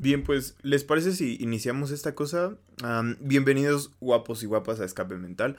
Bien, 0.00 0.22
pues, 0.22 0.54
¿les 0.62 0.84
parece 0.84 1.12
si 1.12 1.36
iniciamos 1.40 1.90
esta 1.90 2.14
cosa? 2.14 2.56
bienvenidos 3.18 3.90
guapos 3.98 4.44
y 4.44 4.46
guapas 4.46 4.78
a 4.78 4.84
Escape 4.84 5.16
Mental. 5.16 5.56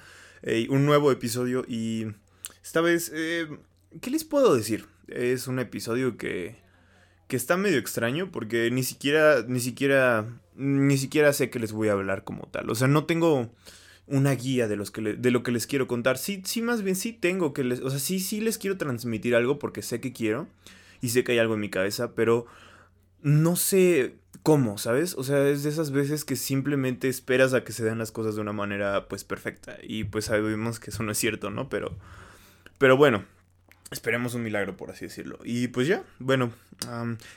un 0.69 0.85
nuevo 0.85 1.11
episodio 1.11 1.65
y 1.67 2.07
esta 2.63 2.79
vez, 2.79 3.11
eh, 3.13 3.49
¿qué 3.99 4.09
les 4.09 4.23
puedo 4.23 4.55
decir? 4.55 4.85
Es 5.09 5.47
un 5.47 5.59
episodio 5.59 6.15
que, 6.15 6.55
que 7.27 7.35
está 7.35 7.57
medio 7.57 7.79
extraño 7.79 8.31
porque 8.31 8.71
ni 8.71 8.83
siquiera, 8.83 9.43
ni 9.45 9.59
siquiera, 9.59 10.25
ni 10.55 10.97
siquiera 10.97 11.33
sé 11.33 11.49
que 11.49 11.59
les 11.59 11.73
voy 11.73 11.89
a 11.89 11.93
hablar 11.93 12.23
como 12.23 12.43
tal. 12.43 12.69
O 12.69 12.75
sea, 12.75 12.87
no 12.87 13.03
tengo 13.03 13.53
una 14.07 14.31
guía 14.35 14.69
de, 14.69 14.77
los 14.77 14.89
que 14.89 15.01
de 15.01 15.31
lo 15.31 15.43
que 15.43 15.51
les 15.51 15.67
quiero 15.67 15.85
contar. 15.89 16.17
Sí, 16.17 16.41
sí, 16.45 16.61
más 16.61 16.81
bien 16.81 16.95
sí 16.95 17.11
tengo 17.11 17.51
que 17.53 17.65
les... 17.65 17.81
O 17.81 17.89
sea, 17.89 17.99
sí, 17.99 18.21
sí 18.21 18.39
les 18.39 18.57
quiero 18.57 18.77
transmitir 18.77 19.35
algo 19.35 19.59
porque 19.59 19.81
sé 19.81 19.99
que 19.99 20.13
quiero 20.13 20.47
y 21.01 21.09
sé 21.09 21.25
que 21.25 21.33
hay 21.33 21.39
algo 21.39 21.55
en 21.55 21.59
mi 21.59 21.69
cabeza, 21.69 22.15
pero 22.15 22.45
no 23.21 23.57
sé 23.57 24.15
cómo, 24.49 24.79
¿sabes? 24.79 25.13
O 25.13 25.23
sea, 25.23 25.47
es 25.47 25.61
de 25.61 25.69
esas 25.69 25.91
veces 25.91 26.25
que 26.25 26.35
simplemente 26.35 27.07
esperas 27.07 27.53
a 27.53 27.63
que 27.63 27.71
se 27.71 27.85
den 27.85 27.99
las 27.99 28.11
cosas 28.11 28.33
de 28.33 28.41
una 28.41 28.51
manera 28.51 29.07
pues 29.07 29.23
perfecta 29.23 29.77
y 29.83 30.05
pues 30.05 30.25
sabemos 30.25 30.79
que 30.79 30.89
eso 30.89 31.03
no 31.03 31.11
es 31.11 31.19
cierto, 31.19 31.51
¿no? 31.51 31.69
Pero, 31.69 31.95
pero 32.79 32.97
bueno, 32.97 33.23
esperemos 33.91 34.33
un 34.33 34.41
milagro, 34.41 34.75
por 34.75 34.89
así 34.89 35.05
decirlo. 35.05 35.37
Y 35.43 35.67
pues 35.67 35.87
ya, 35.87 36.03
bueno, 36.17 36.51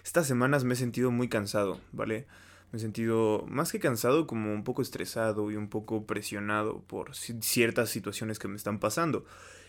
estas 0.02 0.26
semanas 0.26 0.64
me 0.64 0.72
he 0.72 0.76
sentido 0.78 1.10
muy 1.10 1.28
cansado, 1.28 1.82
¿vale? 1.92 2.24
Me 2.70 2.78
he 2.78 2.80
sentido 2.80 3.44
más 3.46 3.72
que 3.72 3.78
cansado, 3.78 4.26
como 4.26 4.50
un 4.50 4.64
poco 4.64 4.80
estresado 4.80 5.50
y 5.50 5.56
un 5.56 5.68
poco 5.68 6.06
presionado 6.06 6.80
por 6.86 7.14
ciertas 7.14 7.90
situaciones 7.90 8.38
que 8.38 8.48
me 8.48 8.56
están 8.56 8.78
pasando. 8.78 9.26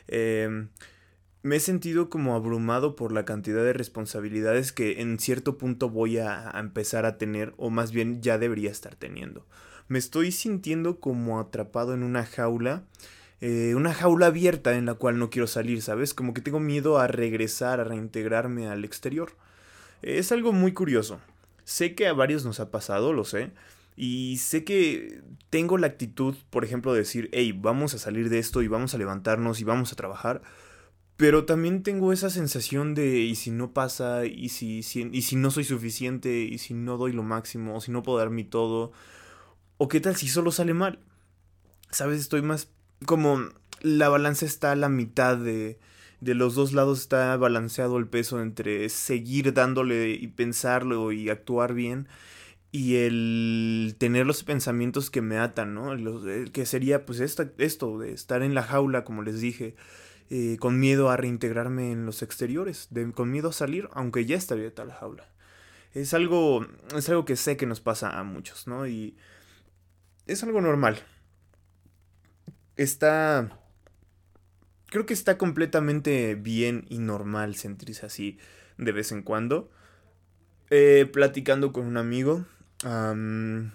Eh, 0.08 0.68
me 1.44 1.58
he 1.58 1.60
sentido 1.60 2.10
como 2.10 2.36
abrumado 2.36 2.96
por 2.96 3.12
la 3.12 3.26
cantidad 3.26 3.64
de 3.64 3.74
responsabilidades 3.74 4.72
que 4.72 5.02
en 5.02 5.20
cierto 5.20 5.58
punto 5.58 5.90
voy 5.90 6.18
a, 6.18 6.50
empezar 6.56 7.06
a 7.06 7.18
tener, 7.18 7.54
o 7.58 7.70
más 7.70 7.92
bien 7.92 8.22
ya 8.22 8.38
debería 8.38 8.72
estar 8.72 8.96
teniendo. 8.96 9.46
Me 9.90 10.00
estoy 10.00 10.32
sintiendo 10.32 11.02
como 11.02 11.42
atrapado 11.42 11.94
en 11.94 12.04
una 12.04 12.26
jaula, 12.26 12.84
eh, 13.42 13.74
una 13.76 13.94
jaula 13.94 14.28
abierta 14.28 14.74
en 14.76 14.86
la 14.86 14.94
cual 14.94 15.20
no 15.20 15.30
quiero 15.30 15.48
salir, 15.48 15.82
¿sabes? 15.82 16.14
Como 16.14 16.34
que 16.34 16.40
tengo 16.40 16.62
miedo 16.62 16.98
a 16.98 17.08
regresar, 17.08 17.82
a 17.82 17.84
reintegrarme 17.84 18.70
al 18.70 18.86
exterior. 18.86 19.34
Es 20.02 20.32
algo 20.32 20.54
muy 20.54 20.72
curioso. 20.72 21.20
Sé 21.66 21.94
que 21.94 22.08
a 22.08 22.14
varios 22.14 22.46
nos 22.46 22.62
ha 22.62 22.72
pasado, 22.72 23.12
lo 23.12 23.26
sé. 23.26 23.52
Y 23.98 24.38
sé 24.38 24.64
que 24.64 25.22
tengo 25.50 25.78
la 25.78 25.88
actitud, 25.88 26.36
por 26.50 26.64
ejemplo, 26.64 26.94
de 26.94 27.00
decir, 27.00 27.30
hey, 27.34 27.52
vamos 27.52 27.94
a 27.94 28.00
salir 28.00 28.30
de 28.30 28.40
esto 28.40 28.62
y 28.62 28.70
vamos 28.70 28.94
a 28.94 28.98
levantarnos 28.98 29.60
y 29.60 29.66
vamos 29.66 29.92
a 29.92 29.98
trabajar. 29.98 30.42
Pero 31.16 31.46
también 31.46 31.84
tengo 31.84 32.12
esa 32.12 32.30
sensación 32.30 32.96
de, 32.96 33.20
¿y 33.20 33.36
si 33.36 33.52
no 33.52 33.72
pasa? 33.72 34.26
¿Y 34.26 34.50
si, 34.50 34.80
y 34.80 35.22
si 35.22 35.36
no 35.36 35.52
soy 35.52 35.64
suficiente? 35.64 36.42
¿Y 36.42 36.58
si 36.58 36.74
no 36.74 36.98
doy 36.98 37.14
lo 37.14 37.24
máximo? 37.24 37.76
¿O 37.76 37.82
si 37.82 37.92
no 37.92 38.04
puedo 38.04 38.18
dar 38.18 38.30
mi 38.30 38.44
todo? 38.44 38.92
¿O 39.78 39.88
qué 39.88 40.00
tal 40.00 40.16
si 40.16 40.28
solo 40.28 40.52
sale 40.52 40.74
mal? 40.74 41.00
¿Sabes? 41.92 42.20
Estoy 42.20 42.42
más 42.42 42.70
como 43.06 43.40
la 43.82 44.10
balanza 44.10 44.46
está 44.46 44.72
a 44.72 44.76
la 44.76 44.90
mitad 44.90 45.38
de, 45.38 45.78
de 46.22 46.34
los 46.34 46.56
dos 46.56 46.74
lados 46.74 47.02
está 47.02 47.36
balanceado 47.38 47.98
el 47.98 48.08
peso 48.08 48.42
entre 48.42 48.90
seguir 48.90 49.54
dándole 49.54 50.12
y 50.12 50.28
pensarlo 50.28 51.12
y 51.12 51.30
actuar 51.30 51.74
bien 51.74 52.08
y 52.72 52.96
el 52.96 53.96
tener 54.00 54.26
los 54.26 54.44
pensamientos 54.44 55.12
que 55.12 55.22
me 55.22 55.38
atan, 55.38 55.76
¿no? 55.76 55.92
que 56.52 56.66
sería 56.66 57.06
pues 57.06 57.20
esto, 57.20 57.46
esto 57.60 58.00
de 58.00 58.14
estar 58.14 58.42
en 58.42 58.56
la 58.56 58.64
jaula, 58.64 59.04
como 59.04 59.22
les 59.22 59.40
dije, 59.40 59.76
eh, 60.30 60.58
con 60.60 60.80
miedo 60.80 61.10
a 61.10 61.18
reintegrarme 61.18 61.92
en 61.92 62.06
los 62.06 62.22
exteriores, 62.22 62.90
con 63.14 63.32
miedo 63.32 63.50
a 63.50 63.54
salir, 63.54 63.90
aunque 63.94 64.26
ya 64.26 64.36
está 64.36 64.54
abierta 64.56 64.86
la 64.86 64.96
jaula. 64.96 65.28
Es 65.94 66.14
algo, 66.14 66.66
es 66.96 67.08
algo 67.10 67.26
que 67.26 67.36
sé 67.36 67.58
que 67.58 67.66
nos 67.66 67.80
pasa 67.80 68.20
a 68.20 68.24
muchos, 68.24 68.68
¿no? 68.68 68.88
Y 68.88 69.16
es 70.26 70.44
algo 70.44 70.62
normal. 70.62 70.98
Está 72.76 73.60
creo 74.94 75.08
que 75.08 75.16
está 75.16 75.40
completamente 75.40 76.36
bien 76.36 76.86
y 76.88 77.00
normal 77.00 77.56
sentirse 77.56 78.06
así 78.06 78.38
de 78.78 78.92
vez 78.92 79.12
en 79.12 79.24
cuando. 79.24 79.72
Eh, 80.70 81.10
platicando 81.12 81.74
con 81.74 81.88
un 81.88 81.98
amigo. 81.98 82.46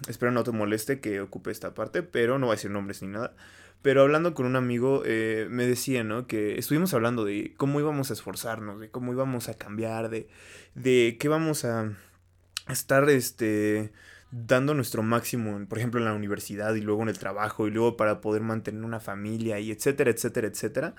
espero 0.07 0.31
no 0.31 0.43
te 0.45 0.51
moleste 0.51 1.01
que 1.01 1.19
ocupe 1.19 1.51
esta 1.51 1.73
parte, 1.73 2.03
pero 2.03 2.39
no 2.39 2.45
voy 2.45 2.53
a 2.53 2.55
decir 2.55 2.71
nombres 2.71 3.01
ni 3.01 3.09
nada. 3.09 3.35
Pero 3.81 4.01
hablando 4.01 4.33
con 4.33 4.45
un 4.45 4.55
amigo, 4.55 5.03
eh, 5.05 5.47
me 5.49 5.65
decía, 5.65 6.03
¿no? 6.03 6.27
Que 6.27 6.57
estuvimos 6.59 6.93
hablando 6.93 7.23
de 7.23 7.53
cómo 7.55 7.79
íbamos 7.79 8.09
a 8.09 8.13
esforzarnos, 8.13 8.79
de 8.79 8.89
cómo 8.89 9.13
íbamos 9.13 9.47
a 9.47 9.53
cambiar, 9.53 10.09
de, 10.09 10.27
de 10.75 11.17
qué 11.19 11.29
vamos 11.29 11.63
a 11.63 11.93
estar, 12.67 13.09
este, 13.09 13.93
dando 14.31 14.73
nuestro 14.73 15.01
máximo, 15.01 15.65
por 15.67 15.77
ejemplo, 15.77 15.99
en 15.99 16.05
la 16.05 16.13
universidad 16.13 16.75
y 16.75 16.81
luego 16.81 17.03
en 17.03 17.09
el 17.09 17.17
trabajo 17.17 17.67
y 17.67 17.71
luego 17.71 17.97
para 17.97 18.21
poder 18.21 18.41
mantener 18.41 18.83
una 18.83 18.99
familia 18.99 19.59
y 19.59 19.71
etcétera, 19.71 20.11
etcétera, 20.11 20.47
etcétera. 20.47 20.95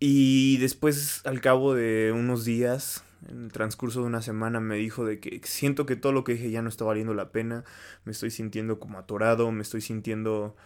Y 0.00 0.58
después, 0.58 1.22
al 1.26 1.40
cabo 1.40 1.74
de 1.74 2.12
unos 2.14 2.44
días, 2.44 3.04
en 3.28 3.44
el 3.46 3.52
transcurso 3.52 4.00
de 4.00 4.06
una 4.06 4.22
semana, 4.22 4.60
me 4.60 4.76
dijo 4.76 5.04
de 5.04 5.18
que 5.18 5.40
siento 5.44 5.86
que 5.86 5.96
todo 5.96 6.12
lo 6.12 6.22
que 6.22 6.34
dije 6.34 6.50
ya 6.50 6.62
no 6.62 6.68
está 6.68 6.84
valiendo 6.84 7.14
la 7.14 7.32
pena, 7.32 7.64
me 8.04 8.12
estoy 8.12 8.30
sintiendo 8.30 8.78
como 8.78 8.98
atorado, 8.98 9.50
me 9.50 9.62
estoy 9.62 9.80
sintiendo 9.80 10.56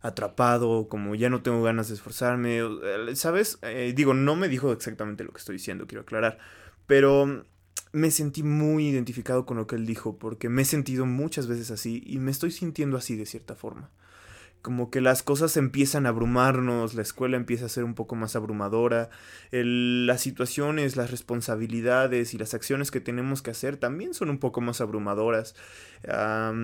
atrapado, 0.00 0.88
como 0.88 1.14
ya 1.14 1.30
no 1.30 1.42
tengo 1.42 1.62
ganas 1.62 1.88
de 1.88 1.94
esforzarme, 1.94 2.60
¿sabes? 3.14 3.58
Eh, 3.62 3.92
digo, 3.96 4.14
no 4.14 4.36
me 4.36 4.48
dijo 4.48 4.72
exactamente 4.72 5.24
lo 5.24 5.32
que 5.32 5.38
estoy 5.38 5.56
diciendo, 5.56 5.86
quiero 5.86 6.02
aclarar, 6.02 6.38
pero 6.86 7.44
me 7.92 8.10
sentí 8.10 8.42
muy 8.42 8.88
identificado 8.88 9.46
con 9.46 9.56
lo 9.56 9.66
que 9.66 9.76
él 9.76 9.86
dijo, 9.86 10.18
porque 10.18 10.48
me 10.48 10.62
he 10.62 10.64
sentido 10.64 11.06
muchas 11.06 11.46
veces 11.46 11.70
así 11.70 12.02
y 12.06 12.18
me 12.18 12.30
estoy 12.30 12.50
sintiendo 12.50 12.96
así 12.96 13.16
de 13.16 13.26
cierta 13.26 13.54
forma. 13.54 13.90
Como 14.62 14.90
que 14.90 15.00
las 15.00 15.22
cosas 15.22 15.56
empiezan 15.56 16.04
a 16.04 16.10
abrumarnos, 16.10 16.94
la 16.94 17.02
escuela 17.02 17.36
empieza 17.36 17.66
a 17.66 17.68
ser 17.68 17.84
un 17.84 17.94
poco 17.94 18.16
más 18.16 18.36
abrumadora, 18.36 19.08
las 19.50 20.20
situaciones, 20.20 20.96
las 20.96 21.10
responsabilidades 21.10 22.34
y 22.34 22.38
las 22.38 22.54
acciones 22.54 22.90
que 22.90 23.00
tenemos 23.00 23.40
que 23.40 23.52
hacer 23.52 23.76
también 23.76 24.14
son 24.14 24.30
un 24.30 24.38
poco 24.38 24.60
más 24.60 24.80
abrumadoras. 24.80 25.54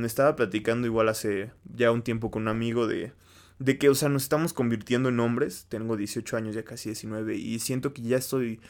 estaba 0.05 0.37
platicando 0.37 0.87
igual 0.87 1.09
hace 1.09 1.53
ya 1.73 1.93
un 1.93 2.03
tiempo 2.03 2.31
con 2.31 2.43
un 2.43 2.49
amigo 2.49 2.87
de, 2.87 3.13
de 3.59 3.79
que, 3.79 3.89
o 3.89 3.95
sea, 3.95 4.09
nos 4.09 4.25
estamos 4.25 4.53
convirtiendo 4.53 5.09
en 5.09 5.21
hombres. 5.21 5.67
Tengo 5.69 5.97
18 5.97 6.37
años, 6.37 6.55
ya 6.55 6.65
casi 6.65 6.91
19, 6.91 7.37
y 7.37 7.59
siento 7.61 7.93
que 7.93 8.03
ya 8.03 8.17
estoy 8.17 8.61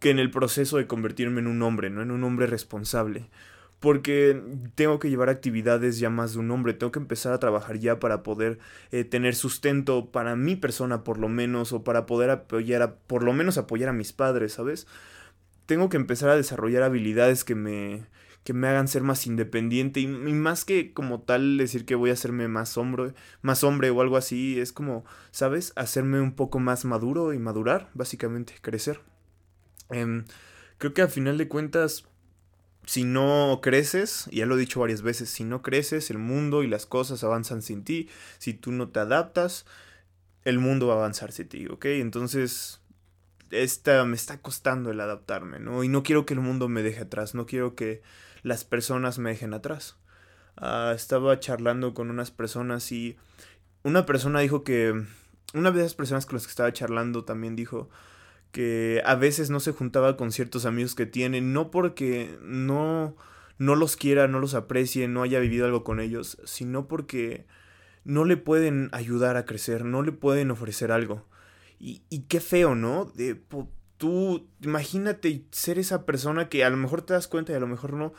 que 0.00 0.10
en 0.10 0.18
el 0.18 0.30
proceso 0.30 0.76
de 0.76 0.86
convertirme 0.86 1.40
en 1.40 1.46
un 1.46 1.62
hombre, 1.62 1.90
¿no? 1.90 2.02
En 2.02 2.10
un 2.10 2.22
hombre 2.24 2.46
responsable. 2.46 3.28
Porque 3.80 4.42
tengo 4.74 4.98
que 4.98 5.10
llevar 5.10 5.28
actividades 5.28 5.98
ya 5.98 6.10
más 6.10 6.32
de 6.32 6.38
un 6.40 6.50
hombre, 6.50 6.72
tengo 6.72 6.92
que 6.92 6.98
empezar 6.98 7.32
a 7.32 7.38
trabajar 7.38 7.78
ya 7.78 8.00
para 8.00 8.22
poder 8.22 8.58
eh, 8.90 9.04
tener 9.04 9.34
sustento 9.34 10.10
para 10.10 10.34
mi 10.34 10.56
persona 10.56 11.04
por 11.04 11.18
lo 11.18 11.28
menos, 11.28 11.72
o 11.72 11.84
para 11.84 12.06
poder 12.06 12.30
apoyar, 12.30 12.82
a, 12.82 12.94
por 12.94 13.22
lo 13.22 13.32
menos 13.32 13.58
apoyar 13.58 13.90
a 13.90 13.92
mis 13.92 14.12
padres, 14.12 14.54
¿sabes? 14.54 14.86
Tengo 15.66 15.88
que 15.88 15.98
empezar 15.98 16.30
a 16.30 16.36
desarrollar 16.36 16.82
habilidades 16.84 17.44
que 17.44 17.54
me, 17.54 18.06
que 18.46 18.52
me 18.52 18.68
hagan 18.68 18.86
ser 18.86 19.02
más 19.02 19.26
independiente 19.26 19.98
y, 19.98 20.06
más 20.06 20.64
que 20.64 20.92
como 20.92 21.20
tal 21.20 21.58
decir 21.58 21.84
que 21.84 21.96
voy 21.96 22.10
a 22.10 22.12
hacerme 22.12 22.46
más 22.46 22.78
hombre, 22.78 23.12
más 23.42 23.64
hombre 23.64 23.90
o 23.90 24.00
algo 24.00 24.16
así, 24.16 24.60
es 24.60 24.72
como, 24.72 25.04
¿sabes? 25.32 25.72
Hacerme 25.74 26.20
un 26.20 26.32
poco 26.32 26.60
más 26.60 26.84
maduro 26.84 27.32
y 27.32 27.40
madurar, 27.40 27.90
básicamente, 27.92 28.54
crecer. 28.62 29.00
Em, 29.90 30.26
creo 30.78 30.94
que 30.94 31.02
al 31.02 31.08
final 31.08 31.38
de 31.38 31.48
cuentas, 31.48 32.06
si 32.86 33.04
no 33.04 33.60
creces, 33.62 34.28
y 34.30 34.36
ya 34.36 34.46
lo 34.46 34.56
he 34.56 34.60
dicho 34.60 34.80
varias 34.80 35.02
veces, 35.02 35.28
si 35.28 35.44
no 35.44 35.60
creces, 35.60 36.10
el 36.10 36.18
mundo 36.18 36.62
y 36.62 36.68
las 36.68 36.86
cosas 36.86 37.24
avanzan 37.24 37.60
sin 37.60 37.84
ti. 37.84 38.08
Si 38.38 38.54
tú 38.54 38.70
no 38.72 38.88
te 38.88 39.00
adaptas, 39.00 39.66
el 40.44 40.60
mundo 40.60 40.86
va 40.86 40.94
a 40.94 40.98
avanzar 40.98 41.32
sin 41.32 41.48
ti, 41.48 41.66
¿ok? 41.66 41.86
Entonces, 41.86 42.80
esta, 43.50 44.04
me 44.04 44.14
está 44.14 44.40
costando 44.40 44.92
el 44.92 45.00
adaptarme, 45.00 45.58
¿no? 45.58 45.82
Y 45.82 45.88
no 45.88 46.04
quiero 46.04 46.26
que 46.26 46.34
el 46.34 46.40
mundo 46.40 46.68
me 46.68 46.82
deje 46.82 47.02
atrás, 47.02 47.34
no 47.34 47.44
quiero 47.44 47.74
que 47.74 48.02
las 48.42 48.64
personas 48.64 49.18
me 49.18 49.30
dejen 49.30 49.52
atrás. 49.52 49.96
Ah, 50.56 50.92
estaba 50.94 51.40
charlando 51.40 51.92
con 51.92 52.10
unas 52.10 52.30
personas 52.30 52.92
y 52.92 53.16
una 53.82 54.06
persona 54.06 54.40
dijo 54.40 54.62
que, 54.62 55.04
una 55.54 55.72
de 55.72 55.80
esas 55.80 55.94
personas 55.94 56.24
con 56.26 56.36
las 56.36 56.46
que 56.46 56.50
estaba 56.50 56.72
charlando 56.72 57.24
también 57.24 57.56
dijo, 57.56 57.90
que 58.56 59.02
a 59.04 59.16
veces 59.16 59.50
no 59.50 59.60
se 59.60 59.72
juntaba 59.72 60.16
con 60.16 60.32
ciertos 60.32 60.64
amigos 60.64 60.94
que 60.94 61.04
tiene, 61.04 61.42
no 61.42 61.70
porque 61.70 62.38
no, 62.40 63.14
no 63.58 63.74
los 63.74 63.98
quiera, 63.98 64.28
no 64.28 64.40
los 64.40 64.54
aprecie, 64.54 65.08
no 65.08 65.22
haya 65.22 65.40
vivido 65.40 65.66
algo 65.66 65.84
con 65.84 66.00
ellos, 66.00 66.38
sino 66.44 66.88
porque 66.88 67.44
no 68.04 68.24
le 68.24 68.38
pueden 68.38 68.88
ayudar 68.92 69.36
a 69.36 69.44
crecer, 69.44 69.84
no 69.84 70.00
le 70.00 70.12
pueden 70.12 70.50
ofrecer 70.50 70.90
algo. 70.90 71.26
Y, 71.78 72.00
y 72.08 72.20
qué 72.20 72.40
feo, 72.40 72.74
¿no? 72.74 73.04
De, 73.04 73.38
tú, 73.98 74.48
imagínate 74.62 75.44
ser 75.50 75.78
esa 75.78 76.06
persona 76.06 76.48
que 76.48 76.64
a 76.64 76.70
lo 76.70 76.78
mejor 76.78 77.02
te 77.02 77.12
das 77.12 77.28
cuenta 77.28 77.52
y 77.52 77.56
a 77.56 77.60
lo 77.60 77.66
mejor 77.66 77.92
no, 77.92 78.14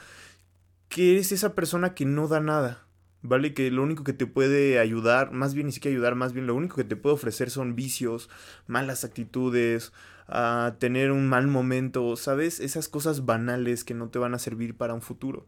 que 0.88 1.14
eres 1.14 1.32
esa 1.32 1.56
persona 1.56 1.96
que 1.96 2.06
no 2.06 2.28
da 2.28 2.42
nada. 2.42 2.86
¿vale? 3.24 3.56
Que 3.56 3.72
lo 3.72 3.82
único 3.82 4.04
que 4.04 4.14
te 4.14 4.28
puede 4.28 4.78
ayudar, 4.80 5.32
más 5.32 5.56
bien 5.56 5.66
ni 5.66 5.74
siquiera 5.74 5.96
ayudar, 5.96 6.14
más 6.14 6.34
bien 6.34 6.48
lo 6.48 6.56
único 6.56 6.76
que 6.76 6.84
te 6.84 6.96
puede 6.96 7.16
ofrecer 7.16 7.50
son 7.50 7.76
vicios, 7.76 8.30
malas 8.68 9.04
actitudes, 9.04 9.92
a 10.28 10.76
tener 10.80 11.12
un 11.12 11.28
mal 11.28 11.48
momento, 11.48 12.16
¿sabes? 12.18 12.60
Esas 12.60 12.90
cosas 12.90 13.26
banales 13.26 13.84
que 13.84 13.94
no 13.94 14.10
te 14.10 14.20
van 14.20 14.34
a 14.34 14.40
servir 14.40 14.76
para 14.76 14.94
un 14.94 15.02
futuro. 15.02 15.48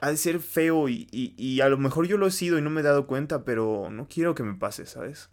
ha 0.00 0.10
de 0.10 0.16
ser 0.16 0.40
feo 0.40 0.88
y, 0.88 1.08
y, 1.12 1.60
a 1.60 1.68
lo 1.68 1.78
mejor 1.78 2.06
yo 2.06 2.18
lo 2.18 2.26
he 2.28 2.30
sido 2.30 2.58
y 2.58 2.62
no 2.62 2.70
me 2.70 2.80
he 2.82 2.84
dado 2.84 3.06
cuenta, 3.06 3.44
pero 3.44 3.88
no 3.90 4.08
quiero 4.08 4.34
que 4.34 4.44
me 4.44 4.54
pase, 4.54 4.86
¿sabes? 4.86 5.30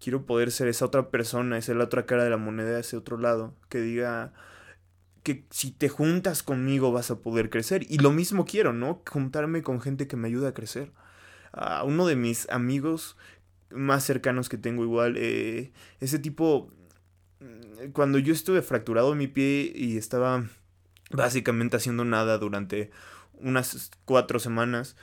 Quiero 0.00 0.26
poder 0.26 0.50
ser 0.50 0.68
esa 0.68 0.86
otra 0.86 1.10
persona, 1.10 1.58
esa 1.58 1.74
la 1.74 1.84
otra 1.84 2.06
cara 2.06 2.24
de 2.24 2.30
la 2.30 2.38
moneda, 2.38 2.78
ese 2.78 2.96
otro 2.96 3.18
lado, 3.18 3.54
que 3.68 3.80
diga 3.80 4.32
que 5.22 5.44
si 5.50 5.72
te 5.72 5.88
juntas 5.88 6.42
conmigo 6.42 6.92
vas 6.92 7.10
a 7.10 7.20
poder 7.20 7.50
crecer. 7.50 7.84
Y 7.90 7.98
lo 7.98 8.12
mismo 8.12 8.44
quiero, 8.46 8.72
¿no? 8.72 9.02
Juntarme 9.10 9.62
con 9.62 9.80
gente 9.80 10.06
que 10.06 10.16
me 10.16 10.28
ayude 10.28 10.48
a 10.48 10.54
crecer. 10.54 10.92
A 11.52 11.84
uno 11.84 12.06
de 12.06 12.16
mis 12.16 12.48
amigos 12.50 13.16
más 13.70 14.04
cercanos 14.04 14.48
que 14.48 14.58
tengo 14.58 14.84
igual, 14.84 15.16
eh, 15.16 15.72
ese 16.00 16.18
tipo, 16.18 16.70
cuando 17.92 18.18
yo 18.18 18.32
estuve 18.32 18.62
fracturado 18.62 19.12
en 19.12 19.18
mi 19.18 19.28
pie 19.28 19.72
y 19.74 19.96
estaba 19.96 20.44
básicamente 21.10 21.76
haciendo 21.76 22.04
nada 22.04 22.38
durante 22.38 22.90
unas 23.40 23.90
cuatro 24.04 24.38
semanas. 24.38 24.96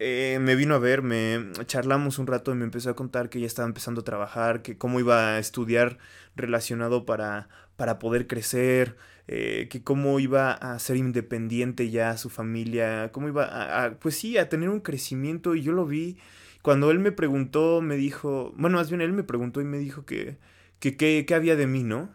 Eh, 0.00 0.38
me 0.40 0.54
vino 0.54 0.76
a 0.76 0.78
ver, 0.78 1.02
me 1.02 1.50
charlamos 1.66 2.18
un 2.18 2.28
rato 2.28 2.52
y 2.52 2.54
me 2.54 2.64
empezó 2.64 2.90
a 2.90 2.96
contar 2.96 3.30
que 3.30 3.40
ya 3.40 3.46
estaba 3.46 3.66
empezando 3.66 4.02
a 4.02 4.04
trabajar, 4.04 4.62
que 4.62 4.78
cómo 4.78 5.00
iba 5.00 5.34
a 5.34 5.38
estudiar 5.38 5.98
relacionado 6.36 7.04
para, 7.04 7.48
para 7.76 7.98
poder 7.98 8.28
crecer, 8.28 8.96
eh, 9.26 9.66
que 9.70 9.82
cómo 9.82 10.20
iba 10.20 10.52
a 10.52 10.78
ser 10.78 10.96
independiente 10.96 11.90
ya 11.90 12.16
su 12.16 12.30
familia, 12.30 13.10
cómo 13.12 13.28
iba 13.28 13.84
a, 13.84 13.98
pues 13.98 14.16
sí, 14.16 14.38
a 14.38 14.48
tener 14.48 14.68
un 14.68 14.80
crecimiento 14.80 15.54
y 15.54 15.62
yo 15.62 15.72
lo 15.72 15.84
vi. 15.84 16.16
Cuando 16.62 16.90
él 16.90 17.00
me 17.00 17.12
preguntó, 17.12 17.80
me 17.82 17.96
dijo, 17.96 18.52
bueno, 18.56 18.78
más 18.78 18.90
bien 18.90 19.00
él 19.00 19.12
me 19.12 19.24
preguntó 19.24 19.60
y 19.60 19.64
me 19.64 19.78
dijo 19.78 20.04
que, 20.06 20.38
que, 20.80 20.96
que 20.96 21.34
había 21.34 21.56
de 21.56 21.66
mí, 21.66 21.82
¿no? 21.82 22.10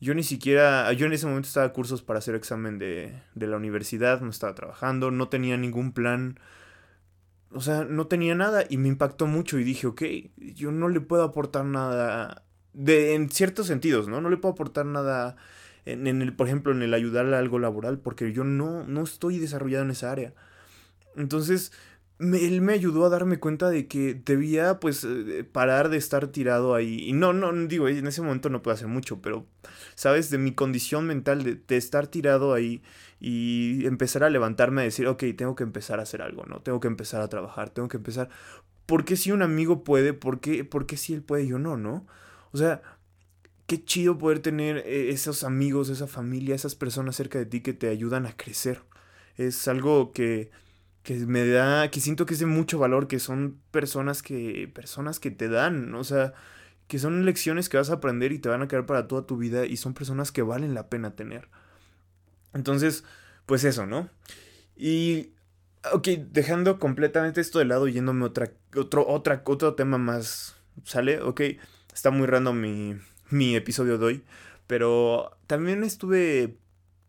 Yo 0.00 0.14
ni 0.14 0.24
siquiera, 0.24 0.92
yo 0.94 1.06
en 1.06 1.12
ese 1.12 1.26
momento 1.26 1.46
estaba 1.46 1.66
a 1.66 1.72
cursos 1.72 2.02
para 2.02 2.18
hacer 2.18 2.34
examen 2.34 2.78
de, 2.78 3.22
de 3.36 3.46
la 3.46 3.56
universidad, 3.56 4.20
no 4.20 4.30
estaba 4.30 4.54
trabajando, 4.54 5.12
no 5.12 5.28
tenía 5.28 5.56
ningún 5.56 5.92
plan, 5.92 6.40
o 7.52 7.60
sea, 7.60 7.84
no 7.84 8.08
tenía 8.08 8.34
nada 8.34 8.64
y 8.68 8.78
me 8.78 8.88
impactó 8.88 9.26
mucho 9.26 9.58
y 9.58 9.64
dije, 9.64 9.86
ok, 9.86 10.02
yo 10.38 10.72
no 10.72 10.88
le 10.88 11.00
puedo 11.00 11.22
aportar 11.22 11.64
nada, 11.66 12.44
de, 12.72 13.14
en 13.14 13.30
ciertos 13.30 13.68
sentidos, 13.68 14.08
¿no? 14.08 14.20
No 14.20 14.28
le 14.28 14.38
puedo 14.38 14.54
aportar 14.54 14.86
nada 14.86 15.36
en, 15.84 16.06
en 16.08 16.20
el, 16.22 16.34
por 16.34 16.48
ejemplo, 16.48 16.72
en 16.72 16.82
el 16.82 16.94
ayudarle 16.94 17.36
a 17.36 17.38
algo 17.38 17.60
laboral, 17.60 17.98
porque 18.00 18.32
yo 18.32 18.42
no, 18.42 18.84
no 18.84 19.02
estoy 19.02 19.38
desarrollado 19.38 19.84
en 19.84 19.90
esa 19.92 20.10
área. 20.10 20.34
Entonces, 21.16 21.72
él 22.22 22.60
me 22.60 22.72
ayudó 22.72 23.04
a 23.04 23.08
darme 23.08 23.38
cuenta 23.38 23.68
de 23.68 23.88
que 23.88 24.14
debía 24.14 24.78
pues 24.80 25.04
eh, 25.04 25.44
parar 25.50 25.88
de 25.88 25.96
estar 25.96 26.28
tirado 26.28 26.74
ahí. 26.74 27.08
Y 27.08 27.12
no, 27.12 27.32
no, 27.32 27.52
digo, 27.66 27.88
en 27.88 28.06
ese 28.06 28.22
momento 28.22 28.48
no 28.48 28.62
puedo 28.62 28.74
hacer 28.74 28.88
mucho, 28.88 29.20
pero, 29.20 29.46
¿sabes? 29.94 30.30
De 30.30 30.38
mi 30.38 30.52
condición 30.54 31.06
mental 31.06 31.42
de, 31.42 31.56
de, 31.56 31.76
estar 31.76 32.06
tirado 32.06 32.54
ahí 32.54 32.82
y 33.20 33.86
empezar 33.86 34.24
a 34.24 34.30
levantarme 34.30 34.82
a 34.82 34.84
decir, 34.84 35.06
ok, 35.06 35.24
tengo 35.36 35.56
que 35.56 35.64
empezar 35.64 35.98
a 36.00 36.04
hacer 36.04 36.22
algo, 36.22 36.44
¿no? 36.46 36.60
Tengo 36.60 36.80
que 36.80 36.88
empezar 36.88 37.22
a 37.22 37.28
trabajar, 37.28 37.70
tengo 37.70 37.88
que 37.88 37.96
empezar... 37.96 38.28
¿Por 38.86 39.04
qué 39.04 39.16
si 39.16 39.32
un 39.32 39.42
amigo 39.42 39.84
puede? 39.84 40.12
¿Por 40.12 40.40
qué, 40.40 40.64
por 40.64 40.86
qué 40.86 40.96
si 40.96 41.14
él 41.14 41.22
puede 41.22 41.44
y 41.44 41.48
yo 41.48 41.58
no, 41.58 41.76
no? 41.76 42.06
O 42.52 42.58
sea, 42.58 42.82
qué 43.66 43.82
chido 43.84 44.18
poder 44.18 44.40
tener 44.40 44.78
eh, 44.78 45.10
esos 45.10 45.44
amigos, 45.44 45.88
esa 45.88 46.06
familia, 46.06 46.54
esas 46.54 46.74
personas 46.74 47.16
cerca 47.16 47.38
de 47.38 47.46
ti 47.46 47.60
que 47.60 47.72
te 47.72 47.88
ayudan 47.88 48.26
a 48.26 48.36
crecer. 48.36 48.82
Es 49.36 49.66
algo 49.68 50.12
que 50.12 50.50
que 51.02 51.14
me 51.26 51.46
da, 51.46 51.90
que 51.90 52.00
siento 52.00 52.26
que 52.26 52.34
es 52.34 52.40
de 52.40 52.46
mucho 52.46 52.78
valor, 52.78 53.08
que 53.08 53.18
son 53.18 53.60
personas 53.70 54.22
que, 54.22 54.70
personas 54.72 55.18
que 55.18 55.30
te 55.30 55.48
dan, 55.48 55.94
o 55.94 56.04
sea, 56.04 56.32
que 56.86 56.98
son 56.98 57.24
lecciones 57.24 57.68
que 57.68 57.76
vas 57.76 57.90
a 57.90 57.94
aprender 57.94 58.32
y 58.32 58.38
te 58.38 58.48
van 58.48 58.62
a 58.62 58.68
quedar 58.68 58.86
para 58.86 59.08
toda 59.08 59.26
tu 59.26 59.36
vida 59.36 59.66
y 59.66 59.76
son 59.76 59.94
personas 59.94 60.30
que 60.30 60.42
valen 60.42 60.74
la 60.74 60.88
pena 60.88 61.16
tener. 61.16 61.48
Entonces, 62.54 63.04
pues 63.46 63.64
eso, 63.64 63.86
¿no? 63.86 64.10
Y, 64.76 65.32
ok, 65.92 66.08
dejando 66.30 66.78
completamente 66.78 67.40
esto 67.40 67.58
de 67.58 67.64
lado, 67.64 67.88
yéndome 67.88 68.24
otra, 68.24 68.52
otro, 68.76 69.06
otra, 69.08 69.42
otro 69.44 69.74
tema 69.74 69.98
más, 69.98 70.56
¿sale? 70.84 71.20
Ok, 71.20 71.40
está 71.92 72.10
muy 72.10 72.26
random 72.26 72.60
mi, 72.60 72.96
mi 73.30 73.56
episodio 73.56 73.98
de 73.98 74.04
hoy, 74.04 74.24
pero 74.68 75.36
también 75.48 75.82
estuve, 75.82 76.58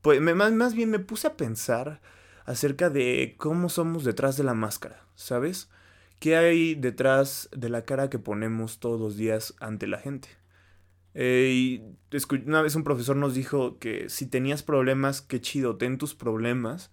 pues, 0.02 0.20
más, 0.20 0.52
más 0.52 0.74
bien 0.74 0.90
me 0.90 1.00
puse 1.00 1.28
a 1.28 1.38
pensar 1.38 2.02
acerca 2.46 2.90
de 2.90 3.36
cómo 3.38 3.70
somos 3.70 4.04
detrás 4.04 4.38
de 4.38 4.44
la 4.44 4.54
máscara, 4.54 5.06
¿sabes? 5.16 5.70
¿Qué 6.20 6.36
hay 6.36 6.76
detrás 6.76 7.50
de 7.56 7.70
la 7.70 7.84
cara 7.84 8.10
que 8.10 8.20
ponemos 8.20 8.80
todos 8.80 9.00
los 9.00 9.18
días 9.18 9.56
ante 9.60 9.88
la 9.88 9.98
gente? 9.98 10.30
Eh, 11.16 11.52
y 11.54 11.84
una 12.46 12.62
vez 12.62 12.76
un 12.76 12.84
profesor 12.84 13.16
nos 13.16 13.36
dijo 13.36 13.78
que 13.78 14.10
si 14.10 14.26
tenías 14.26 14.64
problemas, 14.64 15.22
qué 15.22 15.42
chido, 15.42 15.78
ten 15.78 15.98
tus 15.98 16.16
problemas, 16.16 16.92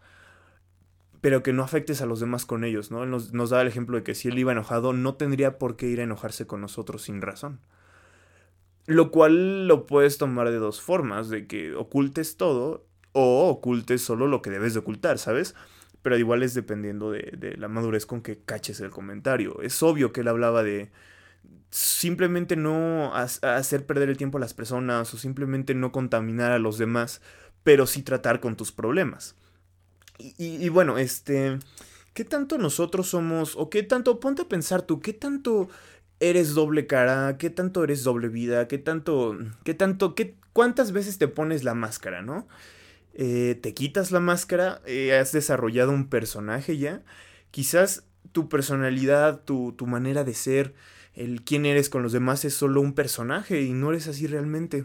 pero 1.21 1.43
que 1.43 1.53
no 1.53 1.63
afectes 1.63 2.03
a 2.03 2.07
los 2.07 2.21
demás 2.21 2.47
con 2.47 2.65
ellos, 2.65 2.91
¿no? 2.91 3.05
Él 3.05 3.11
nos, 3.11 3.33
nos 3.33 3.51
da 3.51 3.61
el 3.61 3.69
ejemplo 3.69 3.97
de 3.97 4.03
que 4.03 4.15
si 4.15 4.29
él 4.29 4.39
iba 4.39 4.53
enojado, 4.53 4.93
no 4.93 5.15
tendría 5.15 5.59
por 5.59 5.77
qué 5.77 5.87
ir 5.87 6.01
a 6.01 6.05
enojarse 6.05 6.47
con 6.47 6.61
nosotros 6.61 7.03
sin 7.03 7.21
razón. 7.21 7.61
Lo 8.87 9.11
cual 9.11 9.69
lo 9.69 9.87
puedes 9.87 10.19
tomar 10.19 10.51
de 10.51 10.57
dos 10.57 10.81
formas, 10.81 11.29
de 11.29 11.47
que 11.47 11.75
ocultes 11.75 12.37
todo 12.37 12.90
o 13.13 13.49
ocultes 13.49 14.03
solo 14.03 14.27
lo 14.27 14.43
que 14.43 14.51
debes 14.51 14.75
de 14.75 14.81
ocultar, 14.81 15.19
¿sabes? 15.19 15.55
Pero 16.03 16.17
igual 16.17 16.43
es 16.43 16.55
dependiendo 16.55 17.11
de, 17.11 17.55
la 17.59 17.69
madurez 17.69 18.07
con 18.07 18.23
que 18.23 18.39
caches 18.39 18.81
el 18.81 18.91
comentario. 18.91 19.61
Es 19.63 19.83
obvio 19.83 20.13
que 20.13 20.23
él 20.23 20.29
hablaba 20.29 20.63
de 20.63 20.91
simplemente 21.71 22.57
no 22.57 23.15
hacer 23.15 23.87
perder 23.87 24.09
el 24.09 24.17
tiempo 24.17 24.39
a 24.39 24.41
las 24.41 24.55
personas 24.55 25.13
o 25.15 25.19
simplemente 25.19 25.75
no 25.75 25.93
contaminar 25.93 26.53
a 26.53 26.59
los 26.59 26.79
demás, 26.79 27.21
pero 27.63 27.87
sí 27.87 28.03
tratar 28.03 28.41
con 28.41 28.57
tus 28.57 28.73
problemas. 28.73 29.37
Y, 30.19 30.35
y, 30.39 30.69
bueno, 30.69 30.99
este, 30.99 31.59
¿qué 32.13 32.25
tanto 32.25 32.59
nosotros 32.59 33.09
somos, 33.09 33.57
o 33.57 33.71
qué 33.71 33.83
tanto, 33.83 34.21
ponte 34.21 34.43
a 34.43 34.49
pensar 34.49 34.83
tú, 34.83 35.01
qué 35.01 35.13
tanto 35.13 35.69
eres 36.19 36.53
doble 36.55 36.87
cara, 36.87 37.39
qué 37.39 37.49
tanto 37.49 37.83
eres 37.83 38.05
doble 38.05 38.29
vida, 38.29 38.69
qué 38.69 38.79
tanto, 38.79 39.39
qué 39.65 39.73
tanto, 39.75 40.15
qué, 40.15 40.37
cuántas 40.53 40.93
veces 40.93 41.19
te 41.19 41.29
pones 41.29 41.65
la 41.65 41.75
máscara, 41.75 42.21
¿no? 42.21 42.47
Eh, 43.15 43.59
te 43.61 43.75
quitas 43.75 44.13
la 44.13 44.21
máscara, 44.21 44.81
eh, 44.87 45.19
has 45.19 45.33
desarrollado 45.33 45.93
un 45.93 46.09
personaje 46.09 46.79
ya. 46.79 47.03
Quizás 47.51 48.05
tu 48.33 48.49
personalidad, 48.49 49.43
tu, 49.43 49.73
tu 49.73 49.87
manera 49.87 50.25
de 50.25 50.35
ser, 50.35 50.75
el 51.15 51.43
quién 51.43 51.67
eres 51.67 51.89
con 51.89 52.03
los 52.03 52.13
demás 52.13 52.45
es 52.45 52.55
solo 52.55 52.81
un 52.81 52.95
personaje 52.95 53.63
y 53.63 53.73
no 53.73 53.91
eres 53.91 54.07
así 54.09 54.27
realmente. 54.27 54.85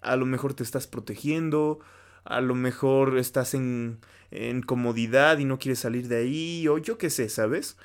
A 0.00 0.16
lo 0.16 0.26
mejor 0.26 0.54
te 0.54 0.62
estás 0.62 0.86
protegiendo, 0.86 1.80
a 2.24 2.40
lo 2.40 2.54
mejor 2.54 3.18
estás 3.18 3.54
en, 3.54 3.98
en 4.30 4.62
comodidad 4.62 5.38
y 5.38 5.44
no 5.44 5.58
quieres 5.58 5.80
salir 5.80 6.08
de 6.08 6.16
ahí, 6.16 6.68
o 6.68 6.78
yo 6.78 6.98
qué 6.98 7.10
sé, 7.10 7.28
¿sabes? 7.28 7.76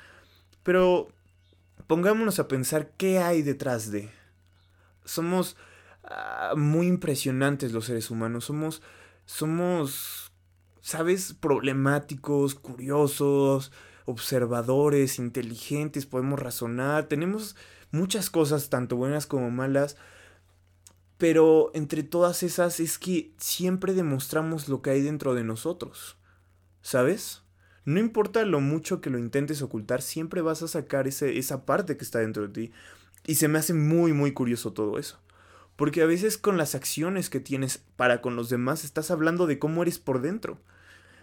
Pero 0.62 1.08
pongámonos 1.86 2.38
a 2.38 2.48
pensar 2.48 2.90
qué 2.96 3.18
hay 3.18 3.42
detrás 3.42 3.90
de. 3.90 4.10
Somos 5.04 5.56
ah, 6.04 6.54
muy 6.56 6.86
impresionantes 6.86 7.72
los 7.72 7.86
seres 7.86 8.10
humanos, 8.10 8.44
somos 8.44 8.82
somos, 9.28 10.32
¿sabes? 10.80 11.34
Problemáticos, 11.34 12.54
curiosos, 12.54 13.72
observadores, 14.06 15.18
inteligentes, 15.18 16.06
podemos 16.06 16.40
razonar, 16.40 17.08
tenemos 17.08 17.54
muchas 17.90 18.30
cosas, 18.30 18.70
tanto 18.70 18.96
buenas 18.96 19.26
como 19.26 19.50
malas, 19.50 19.98
pero 21.18 21.70
entre 21.74 22.02
todas 22.04 22.42
esas 22.42 22.80
es 22.80 22.98
que 22.98 23.34
siempre 23.36 23.92
demostramos 23.92 24.70
lo 24.70 24.80
que 24.80 24.90
hay 24.90 25.02
dentro 25.02 25.34
de 25.34 25.44
nosotros, 25.44 26.16
¿sabes? 26.80 27.42
No 27.84 28.00
importa 28.00 28.46
lo 28.46 28.60
mucho 28.62 29.02
que 29.02 29.10
lo 29.10 29.18
intentes 29.18 29.60
ocultar, 29.60 30.00
siempre 30.00 30.40
vas 30.40 30.62
a 30.62 30.68
sacar 30.68 31.06
ese, 31.06 31.36
esa 31.36 31.66
parte 31.66 31.98
que 31.98 32.04
está 32.04 32.20
dentro 32.20 32.48
de 32.48 32.48
ti. 32.48 32.72
Y 33.26 33.34
se 33.34 33.48
me 33.48 33.58
hace 33.58 33.74
muy, 33.74 34.14
muy 34.14 34.32
curioso 34.32 34.72
todo 34.72 34.98
eso. 34.98 35.20
Porque 35.78 36.02
a 36.02 36.06
veces 36.06 36.38
con 36.38 36.56
las 36.56 36.74
acciones 36.74 37.30
que 37.30 37.38
tienes 37.38 37.84
para 37.94 38.20
con 38.20 38.34
los 38.34 38.50
demás 38.50 38.82
estás 38.82 39.12
hablando 39.12 39.46
de 39.46 39.60
cómo 39.60 39.82
eres 39.82 40.00
por 40.00 40.20
dentro. 40.20 40.58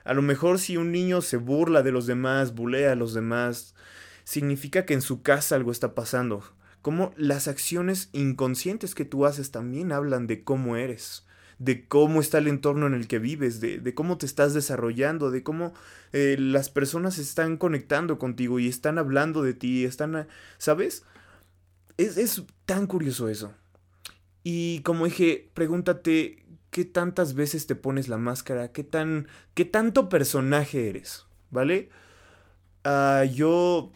A 0.05 0.13
lo 0.13 0.21
mejor 0.21 0.59
si 0.59 0.77
un 0.77 0.93
niño 0.93 1.21
se 1.21 1.35
burla 1.35 1.83
de 1.83 1.91
los 1.91 2.07
demás, 2.07 2.55
bulea 2.55 2.93
a 2.93 2.95
los 2.95 3.13
demás, 3.13 3.75
significa 4.23 4.85
que 4.85 4.93
en 4.93 5.01
su 5.01 5.21
casa 5.21 5.57
algo 5.57 5.73
está 5.73 5.93
pasando. 5.93 6.41
Como 6.81 7.11
las 7.17 7.49
acciones 7.49 8.07
inconscientes 8.13 8.95
que 8.95 9.03
tú 9.03 9.25
haces 9.25 9.51
también 9.51 9.91
hablan 9.91 10.25
de 10.25 10.45
cómo 10.45 10.77
eres, 10.77 11.25
de 11.59 11.85
cómo 11.85 12.21
está 12.21 12.37
el 12.37 12.47
entorno 12.47 12.87
en 12.87 12.93
el 12.93 13.09
que 13.09 13.19
vives, 13.19 13.59
de, 13.59 13.93
cómo 13.93 14.17
te 14.17 14.25
estás 14.25 14.53
desarrollando, 14.53 15.31
de 15.31 15.43
cómo 15.43 15.73
eh, 16.13 16.37
las 16.39 16.69
personas 16.69 17.17
están 17.17 17.57
conectando 17.57 18.17
contigo 18.17 18.57
y 18.59 18.69
están 18.69 18.99
hablando 18.99 19.43
de 19.43 19.53
ti, 19.53 19.83
están, 19.83 20.29
¿sabes? 20.59 21.03
Es, 21.97 22.15
es 22.15 22.41
tan 22.65 22.87
curioso 22.87 23.27
eso. 23.27 23.53
Y 24.45 24.81
como 24.83 25.05
dije, 25.05 25.49
pregúntate 25.55 26.45
qué 26.69 26.85
tantas 26.85 27.33
veces 27.33 27.65
te 27.67 27.75
pones 27.75 28.09
la 28.09 28.19
máscara, 28.19 28.71
qué 28.71 28.83
tan, 28.83 29.27
qué 29.55 29.65
tanto 29.65 30.07
personaje 30.09 30.89
eres, 30.89 31.25
¿vale? 31.49 31.89
Ah, 32.83 33.25
yo 33.25 33.91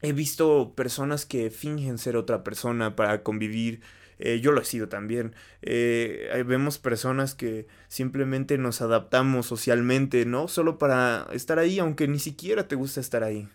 he 0.00 0.12
visto 0.12 0.74
personas 0.74 1.26
que 1.26 1.50
fingen 1.50 1.98
ser 1.98 2.16
otra 2.16 2.42
persona 2.44 2.96
para 2.96 3.22
convivir 3.22 3.82
Eh, 4.24 4.40
yo 4.40 4.52
lo 4.52 4.60
he 4.60 4.64
sido 4.64 4.88
también. 4.88 5.34
Eh, 5.62 6.44
vemos 6.46 6.78
personas 6.78 7.34
que 7.34 7.66
simplemente 7.88 8.56
nos 8.58 8.80
adaptamos 8.80 9.46
socialmente, 9.46 10.26
¿no? 10.26 10.46
Solo 10.48 10.78
para 10.78 11.26
estar 11.32 11.58
ahí, 11.58 11.80
aunque 11.80 12.06
ni 12.08 12.20
siquiera 12.20 12.68
te 12.68 12.76
gusta 12.76 13.00
estar 13.00 13.24
ahí. 13.24 13.48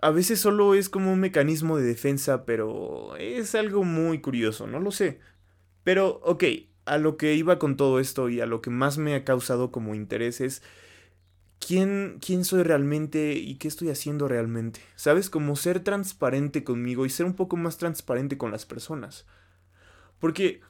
A 0.00 0.10
veces 0.10 0.40
solo 0.40 0.74
es 0.74 0.88
como 0.88 1.12
un 1.12 1.20
mecanismo 1.20 1.78
de 1.78 1.84
defensa, 1.84 2.44
pero 2.44 3.16
es 3.16 3.54
algo 3.54 3.84
muy 3.84 4.20
curioso, 4.20 4.66
no 4.66 4.80
lo 4.80 4.90
sé. 4.90 5.20
Pero, 5.84 6.20
ok, 6.24 6.44
a 6.84 6.98
lo 6.98 7.16
que 7.16 7.34
iba 7.34 7.58
con 7.58 7.76
todo 7.76 8.00
esto 8.00 8.28
y 8.28 8.40
a 8.40 8.46
lo 8.46 8.60
que 8.60 8.70
más 8.70 8.98
me 8.98 9.14
ha 9.14 9.24
causado 9.24 9.72
como 9.72 9.94
interés 9.94 10.40
es 10.40 10.62
quién, 11.58 12.18
quién 12.24 12.44
soy 12.44 12.62
realmente 12.62 13.32
y 13.34 13.56
qué 13.56 13.68
estoy 13.68 13.90
haciendo 13.90 14.28
realmente. 14.28 14.80
¿Sabes? 14.96 15.30
Como 15.30 15.56
ser 15.56 15.80
transparente 15.80 16.64
conmigo 16.64 17.06
y 17.06 17.10
ser 17.10 17.26
un 17.26 17.34
poco 17.34 17.56
más 17.56 17.78
transparente 17.78 18.38
con 18.38 18.50
las 18.50 18.66
personas. 18.66 19.26
Porque 20.18 20.60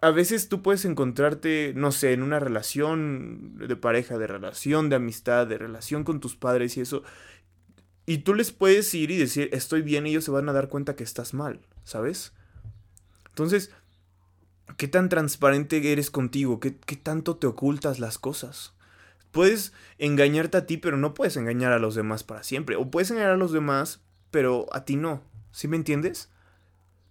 a 0.00 0.10
veces 0.10 0.48
tú 0.48 0.62
puedes 0.62 0.84
encontrarte, 0.84 1.72
no 1.74 1.92
sé, 1.92 2.12
en 2.12 2.22
una 2.22 2.38
relación 2.38 3.56
de 3.58 3.76
pareja, 3.76 4.16
de 4.18 4.26
relación 4.26 4.88
de 4.88 4.96
amistad, 4.96 5.46
de 5.46 5.58
relación 5.58 6.04
con 6.04 6.20
tus 6.20 6.36
padres 6.36 6.76
y 6.76 6.82
eso. 6.82 7.02
Y 8.08 8.18
tú 8.18 8.34
les 8.34 8.52
puedes 8.52 8.94
ir 8.94 9.10
y 9.10 9.18
decir, 9.18 9.50
estoy 9.52 9.82
bien, 9.82 10.06
ellos 10.06 10.24
se 10.24 10.30
van 10.30 10.48
a 10.48 10.52
dar 10.52 10.68
cuenta 10.68 10.96
que 10.96 11.04
estás 11.04 11.34
mal, 11.34 11.60
¿sabes? 11.84 12.32
Entonces, 13.28 13.70
¿Qué 14.76 14.86
tan 14.86 15.08
transparente 15.08 15.92
eres 15.92 16.10
contigo? 16.10 16.60
¿Qué, 16.60 16.70
tanto 16.70 17.36
te 17.36 17.48
ocultas 17.48 17.98
las 17.98 18.16
cosas? 18.16 18.74
Puedes 19.32 19.72
engañarte 19.98 20.56
a 20.56 20.66
ti, 20.66 20.76
pero 20.76 20.96
no 20.96 21.14
puedes 21.14 21.36
engañar 21.36 21.72
a 21.72 21.80
los 21.80 21.96
demás 21.96 22.22
para 22.22 22.44
siempre. 22.44 22.76
O 22.76 22.88
puedes 22.88 23.10
engañar 23.10 23.32
a 23.32 23.36
los 23.36 23.52
demás, 23.52 24.00
pero 24.30 24.66
a 24.72 24.84
ti 24.84 24.94
no. 24.94 25.22
¿Sí 25.50 25.66
me 25.66 25.76
entiendes? 25.76 26.30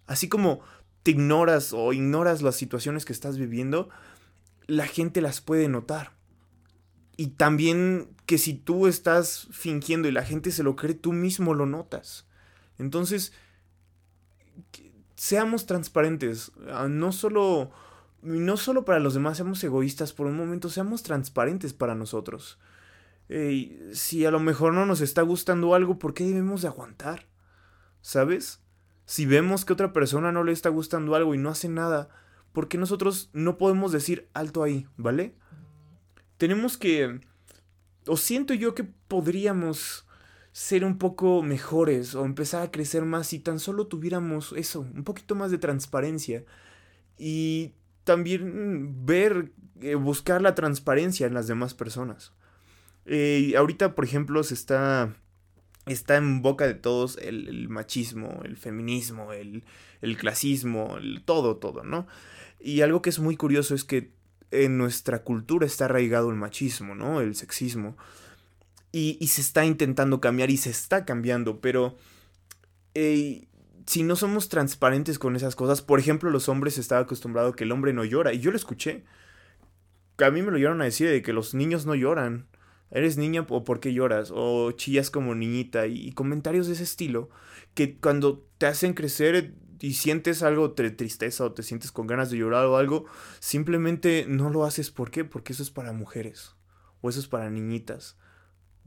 Así 0.06 0.30
como 0.30 0.60
te 1.02 1.10
ignoras 1.10 1.74
o 1.74 1.92
ignoras 1.92 2.40
las 2.40 2.56
situaciones 2.56 3.04
que 3.04 3.12
estás 3.12 3.36
viviendo, 3.36 3.90
la 4.66 4.86
gente 4.86 5.20
las 5.20 5.42
puede 5.42 5.68
notar. 5.68 6.12
Y 7.20 7.30
también 7.30 8.14
que 8.26 8.38
si 8.38 8.54
tú 8.54 8.86
estás 8.86 9.48
fingiendo 9.50 10.06
y 10.06 10.12
la 10.12 10.22
gente 10.22 10.52
se 10.52 10.62
lo 10.62 10.76
cree, 10.76 10.94
tú 10.94 11.12
mismo 11.12 11.52
lo 11.52 11.66
notas. 11.66 12.28
Entonces, 12.78 13.32
seamos 15.16 15.66
transparentes. 15.66 16.52
Ah, 16.70 16.86
no 16.88 17.10
solo. 17.10 17.72
No 18.22 18.56
solo 18.56 18.84
para 18.84 19.00
los 19.00 19.14
demás 19.14 19.36
seamos 19.36 19.62
egoístas 19.64 20.12
por 20.12 20.26
un 20.26 20.36
momento, 20.36 20.70
seamos 20.70 21.02
transparentes 21.02 21.72
para 21.74 21.96
nosotros. 21.96 22.58
si 23.92 24.24
a 24.24 24.30
lo 24.30 24.38
mejor 24.38 24.74
no 24.74 24.86
nos 24.86 25.00
está 25.00 25.22
gustando 25.22 25.74
algo, 25.74 25.98
¿por 25.98 26.14
qué 26.14 26.24
debemos 26.24 26.62
de 26.62 26.68
aguantar? 26.68 27.26
¿Sabes? 28.00 28.60
Si 29.06 29.26
vemos 29.26 29.64
que 29.64 29.72
otra 29.72 29.92
persona 29.92 30.30
no 30.30 30.44
le 30.44 30.52
está 30.52 30.68
gustando 30.68 31.16
algo 31.16 31.34
y 31.34 31.38
no 31.38 31.50
hace 31.50 31.68
nada, 31.68 32.10
¿por 32.52 32.68
qué 32.68 32.78
nosotros 32.78 33.30
no 33.32 33.58
podemos 33.58 33.90
decir 33.90 34.28
alto 34.34 34.62
ahí, 34.62 34.86
¿vale? 34.96 35.34
Tenemos 36.38 36.78
que... 36.78 37.20
O 38.06 38.16
siento 38.16 38.54
yo 38.54 38.74
que 38.74 38.84
podríamos 38.84 40.06
ser 40.52 40.84
un 40.84 40.98
poco 40.98 41.42
mejores 41.42 42.14
o 42.14 42.24
empezar 42.24 42.62
a 42.62 42.70
crecer 42.70 43.04
más 43.04 43.28
si 43.28 43.38
tan 43.38 43.60
solo 43.60 43.86
tuviéramos 43.86 44.52
eso, 44.56 44.80
un 44.80 45.04
poquito 45.04 45.34
más 45.34 45.50
de 45.50 45.58
transparencia. 45.58 46.44
Y 47.18 47.74
también 48.04 49.04
ver, 49.04 49.52
eh, 49.80 49.94
buscar 49.94 50.40
la 50.40 50.54
transparencia 50.54 51.26
en 51.26 51.34
las 51.34 51.46
demás 51.46 51.74
personas. 51.74 52.32
Eh, 53.04 53.54
ahorita, 53.56 53.94
por 53.94 54.04
ejemplo, 54.04 54.42
se 54.42 54.54
está, 54.54 55.14
está 55.86 56.16
en 56.16 56.42
boca 56.42 56.66
de 56.66 56.74
todos 56.74 57.18
el, 57.18 57.68
machismo, 57.68 58.40
el 58.44 58.56
feminismo, 58.56 59.32
el, 59.32 59.64
el 60.00 60.16
clasismo, 60.16 60.96
el, 60.98 61.22
todo, 61.24 61.56
todo, 61.56 61.84
¿no? 61.84 62.06
Y 62.60 62.80
algo 62.80 63.02
que 63.02 63.10
es 63.10 63.18
muy 63.18 63.36
curioso 63.36 63.74
es 63.74 63.84
que 63.84 64.12
en 64.50 64.78
nuestra 64.78 65.22
cultura 65.22 65.66
está 65.66 65.86
arraigado 65.86 66.30
el 66.30 66.36
machismo, 66.36 66.94
¿no? 66.94 67.20
El 67.20 67.34
sexismo. 67.34 67.96
Y, 68.92 69.26
se 69.26 69.40
está 69.40 69.64
intentando 69.64 70.20
cambiar 70.20 70.50
y 70.50 70.56
se 70.56 70.70
está 70.70 71.04
cambiando, 71.04 71.60
pero 71.60 71.96
si 72.94 74.02
no 74.02 74.16
somos 74.16 74.48
transparentes 74.48 75.18
con 75.18 75.36
esas 75.36 75.56
cosas, 75.56 75.82
por 75.82 75.98
ejemplo, 75.98 76.30
los 76.30 76.48
hombres 76.48 76.78
están 76.78 77.02
acostumbrados 77.02 77.52
a 77.52 77.56
que 77.56 77.64
el 77.64 77.72
hombre 77.72 77.92
no 77.92 78.04
llora, 78.04 78.32
y 78.32 78.40
yo 78.40 78.50
lo 78.50 78.56
escuché. 78.56 79.04
A 80.18 80.30
mí 80.30 80.42
me 80.42 80.50
lo 80.50 80.58
llevaron 80.58 80.82
a 80.82 80.84
decir 80.84 81.08
de 81.08 81.22
que 81.22 81.32
los 81.32 81.54
niños 81.54 81.86
no 81.86 81.94
lloran. 81.94 82.48
¿Eres 82.90 83.18
niña 83.18 83.46
o 83.48 83.64
por 83.64 83.80
qué 83.80 83.92
lloras? 83.92 84.30
O 84.34 84.72
chillas 84.72 85.10
como 85.10 85.34
niñita. 85.34 85.86
Y, 85.86 86.12
comentarios 86.12 86.66
de 86.66 86.72
ese 86.72 86.82
estilo. 86.82 87.30
Que 87.74 87.96
cuando 87.98 88.44
te 88.58 88.66
hacen 88.66 88.94
crecer 88.94 89.54
y 89.80 89.94
sientes 89.94 90.42
algo 90.42 90.68
de 90.68 90.90
tristeza 90.90 91.44
o 91.44 91.52
te 91.52 91.62
sientes 91.62 91.92
con 91.92 92.06
ganas 92.06 92.30
de 92.30 92.38
llorar 92.38 92.66
o 92.66 92.76
algo, 92.76 93.06
simplemente 93.40 94.26
no 94.28 94.50
lo 94.50 94.64
haces. 94.64 94.90
¿Por 94.90 95.10
qué? 95.10 95.24
Porque 95.24 95.52
eso 95.52 95.62
es 95.62 95.70
para 95.70 95.92
mujeres. 95.92 96.54
O 97.00 97.08
eso 97.08 97.20
es 97.20 97.28
para 97.28 97.50
niñitas 97.50 98.16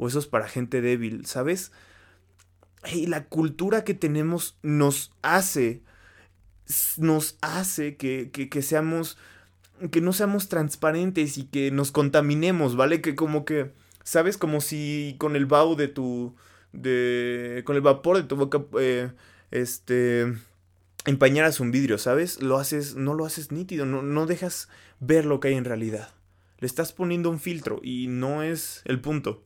o 0.01 0.07
eso 0.07 0.17
es 0.17 0.25
para 0.25 0.47
gente 0.47 0.81
débil, 0.81 1.27
¿sabes? 1.27 1.71
Y 2.91 3.05
la 3.05 3.25
cultura 3.25 3.83
que 3.83 3.93
tenemos 3.93 4.57
nos 4.63 5.11
hace, 5.21 5.83
nos 6.97 7.37
hace 7.41 7.97
que, 7.97 8.31
que, 8.31 8.61
seamos, 8.63 9.19
que 9.91 10.01
no 10.01 10.11
seamos 10.11 10.49
transparentes 10.49 11.37
y 11.37 11.43
que 11.43 11.69
nos 11.69 11.91
contaminemos, 11.91 12.75
¿vale? 12.75 12.99
Que 13.01 13.15
como 13.15 13.45
que, 13.45 13.73
¿sabes? 14.03 14.39
Como 14.39 14.59
si 14.59 15.15
con 15.19 15.35
el 15.35 15.45
vaho 15.45 15.75
de 15.75 15.87
tu, 15.87 16.35
de, 16.73 17.61
con 17.63 17.75
el 17.75 17.83
vapor 17.83 18.17
de 18.17 18.23
tu 18.23 18.35
boca, 18.35 18.63
eh, 18.79 19.11
este, 19.51 20.33
empañaras 21.05 21.59
un 21.59 21.71
vidrio, 21.71 21.97
¿sabes? 21.97 22.41
Lo 22.41 22.57
haces, 22.57 22.95
no 22.95 23.13
lo 23.13 23.25
haces 23.25 23.51
nítido, 23.51 23.85
no, 23.85 24.01
no 24.01 24.25
dejas 24.25 24.69
ver 24.99 25.25
lo 25.25 25.39
que 25.39 25.49
hay 25.49 25.55
en 25.55 25.65
realidad. 25.65 26.13
Le 26.59 26.67
estás 26.67 26.93
poniendo 26.93 27.29
un 27.29 27.39
filtro 27.39 27.79
y 27.83 28.07
no 28.07 28.43
es 28.43 28.81
el 28.85 29.01
punto. 29.01 29.43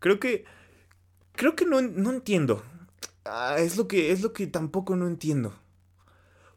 Creo 0.00 0.18
que. 0.18 0.44
Creo 1.32 1.56
que 1.56 1.64
no, 1.64 1.80
no 1.80 2.10
entiendo. 2.10 2.62
Ah, 3.24 3.56
es, 3.58 3.76
lo 3.76 3.88
que, 3.88 4.12
es 4.12 4.22
lo 4.22 4.32
que 4.32 4.46
tampoco 4.46 4.96
no 4.96 5.06
entiendo. 5.06 5.54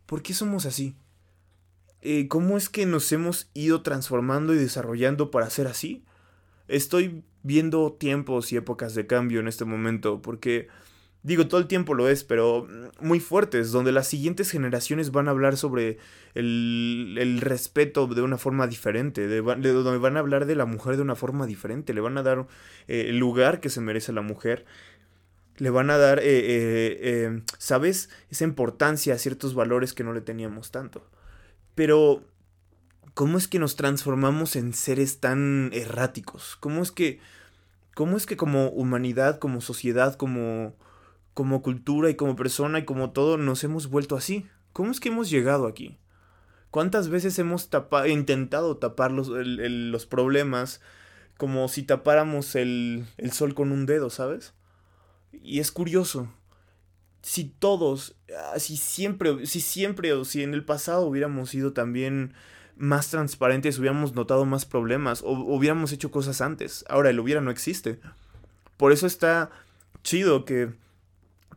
¿Por 0.05 0.21
qué 0.21 0.33
somos 0.33 0.65
así? 0.65 0.95
Eh, 2.01 2.27
¿Cómo 2.27 2.57
es 2.57 2.69
que 2.69 2.85
nos 2.85 3.11
hemos 3.11 3.49
ido 3.53 3.81
transformando 3.81 4.53
y 4.53 4.57
desarrollando 4.57 5.31
para 5.31 5.49
ser 5.49 5.67
así? 5.67 6.05
Estoy 6.67 7.23
viendo 7.43 7.93
tiempos 7.93 8.51
y 8.51 8.57
épocas 8.57 8.93
de 8.95 9.07
cambio 9.07 9.39
en 9.39 9.47
este 9.47 9.65
momento 9.65 10.21
porque 10.21 10.67
digo, 11.23 11.47
todo 11.47 11.59
el 11.59 11.67
tiempo 11.67 11.93
lo 11.93 12.07
es, 12.09 12.23
pero 12.23 12.67
muy 12.99 13.19
fuertes, 13.19 13.71
donde 13.71 13.91
las 13.91 14.07
siguientes 14.07 14.51
generaciones 14.51 15.11
van 15.11 15.27
a 15.27 15.31
hablar 15.31 15.57
sobre 15.57 15.97
el, 16.33 17.39
respeto 17.41 18.07
de 18.07 18.21
una 18.21 18.37
forma 18.37 18.67
diferente, 18.67 19.27
de, 19.27 19.41
donde 19.41 19.97
van 19.97 20.17
a 20.17 20.19
hablar 20.19 20.45
de 20.45 20.55
la 20.55 20.65
mujer 20.65 20.95
de 20.95 21.01
una 21.01 21.15
forma 21.15 21.45
diferente, 21.45 21.93
le 21.93 22.01
van 22.01 22.17
a 22.17 22.23
dar 22.23 22.47
eh, 22.87 23.07
el 23.09 23.17
lugar 23.17 23.59
que 23.59 23.69
se 23.69 23.81
merece 23.81 24.13
la 24.13 24.21
mujer, 24.21 24.65
le 25.57 25.69
van 25.69 25.89
a 25.89 25.97
dar, 25.97 26.19
eh, 26.19 26.23
eh, 26.23 27.41
¿sabes? 27.57 28.09
Esa 28.29 28.43
importancia 28.43 29.13
a 29.13 29.17
ciertos 29.17 29.55
valores 29.55 29.93
que 29.93 30.03
no 30.03 30.13
le 30.13 30.21
teníamos 30.21 30.71
tanto. 30.71 31.03
Pero, 31.73 32.23
¿cómo 33.15 33.37
es 33.37 33.47
que 33.47 33.59
nos 33.59 33.75
transformamos 33.75 34.55
en 34.55 34.73
seres 34.73 35.19
tan 35.19 35.71
erráticos? 35.73 36.57
¿Cómo 36.59 36.83
es 36.83 36.91
que, 36.91 37.19
cómo 37.95 38.17
es 38.17 38.27
que 38.27 38.37
como 38.37 38.69
humanidad, 38.69 39.39
como 39.39 39.61
sociedad, 39.61 40.15
como 40.15 40.75
como 41.37 41.61
cultura 41.61 42.09
y 42.09 42.15
como 42.15 42.35
persona 42.35 42.79
y 42.79 42.85
como 42.85 43.11
todo 43.11 43.37
nos 43.37 43.63
hemos 43.63 43.91
vuelto 43.91 44.15
así. 44.15 44.47
¿Cómo 44.73 44.89
es 44.89 44.99
que 44.99 45.09
hemos 45.09 45.29
llegado 45.29 45.67
aquí? 45.67 45.99
¿Cuántas 46.71 47.09
veces 47.09 47.37
hemos 47.37 47.69
intentado 48.07 48.77
tapar 48.77 49.11
los, 49.11 49.27
los, 49.29 50.07
problemas 50.07 50.81
como 51.37 51.67
si 51.67 51.83
tapáramos 51.83 52.55
el, 52.55 53.05
el 53.17 53.33
sol 53.33 53.53
con 53.53 53.71
un 53.71 53.85
dedo, 53.85 54.09
¿sabes? 54.09 54.55
Y 55.31 55.59
es 55.59 55.71
curioso. 55.71 56.27
Si 57.21 57.43
todos, 57.43 58.15
ah, 58.35 58.57
si 58.57 58.75
siempre, 58.75 59.45
si 59.45 59.61
siempre 59.61 60.13
o 60.13 60.25
si 60.25 60.41
en 60.41 60.55
el 60.55 60.65
pasado 60.65 61.05
hubiéramos 61.05 61.51
sido 61.51 61.71
también 61.71 62.33
más 62.75 63.11
transparentes, 63.11 63.77
hubiéramos 63.77 64.15
notado 64.15 64.45
más 64.45 64.65
problemas 64.65 65.21
o 65.21 65.33
hubiéramos 65.33 65.91
hecho 65.91 66.09
cosas 66.09 66.41
antes. 66.41 66.83
Ahora 66.89 67.11
el 67.11 67.19
hubiera 67.19 67.41
no 67.41 67.51
existe. 67.51 67.99
Por 68.75 68.91
eso 68.91 69.05
está 69.05 69.51
chido 70.01 70.43
que 70.43 70.73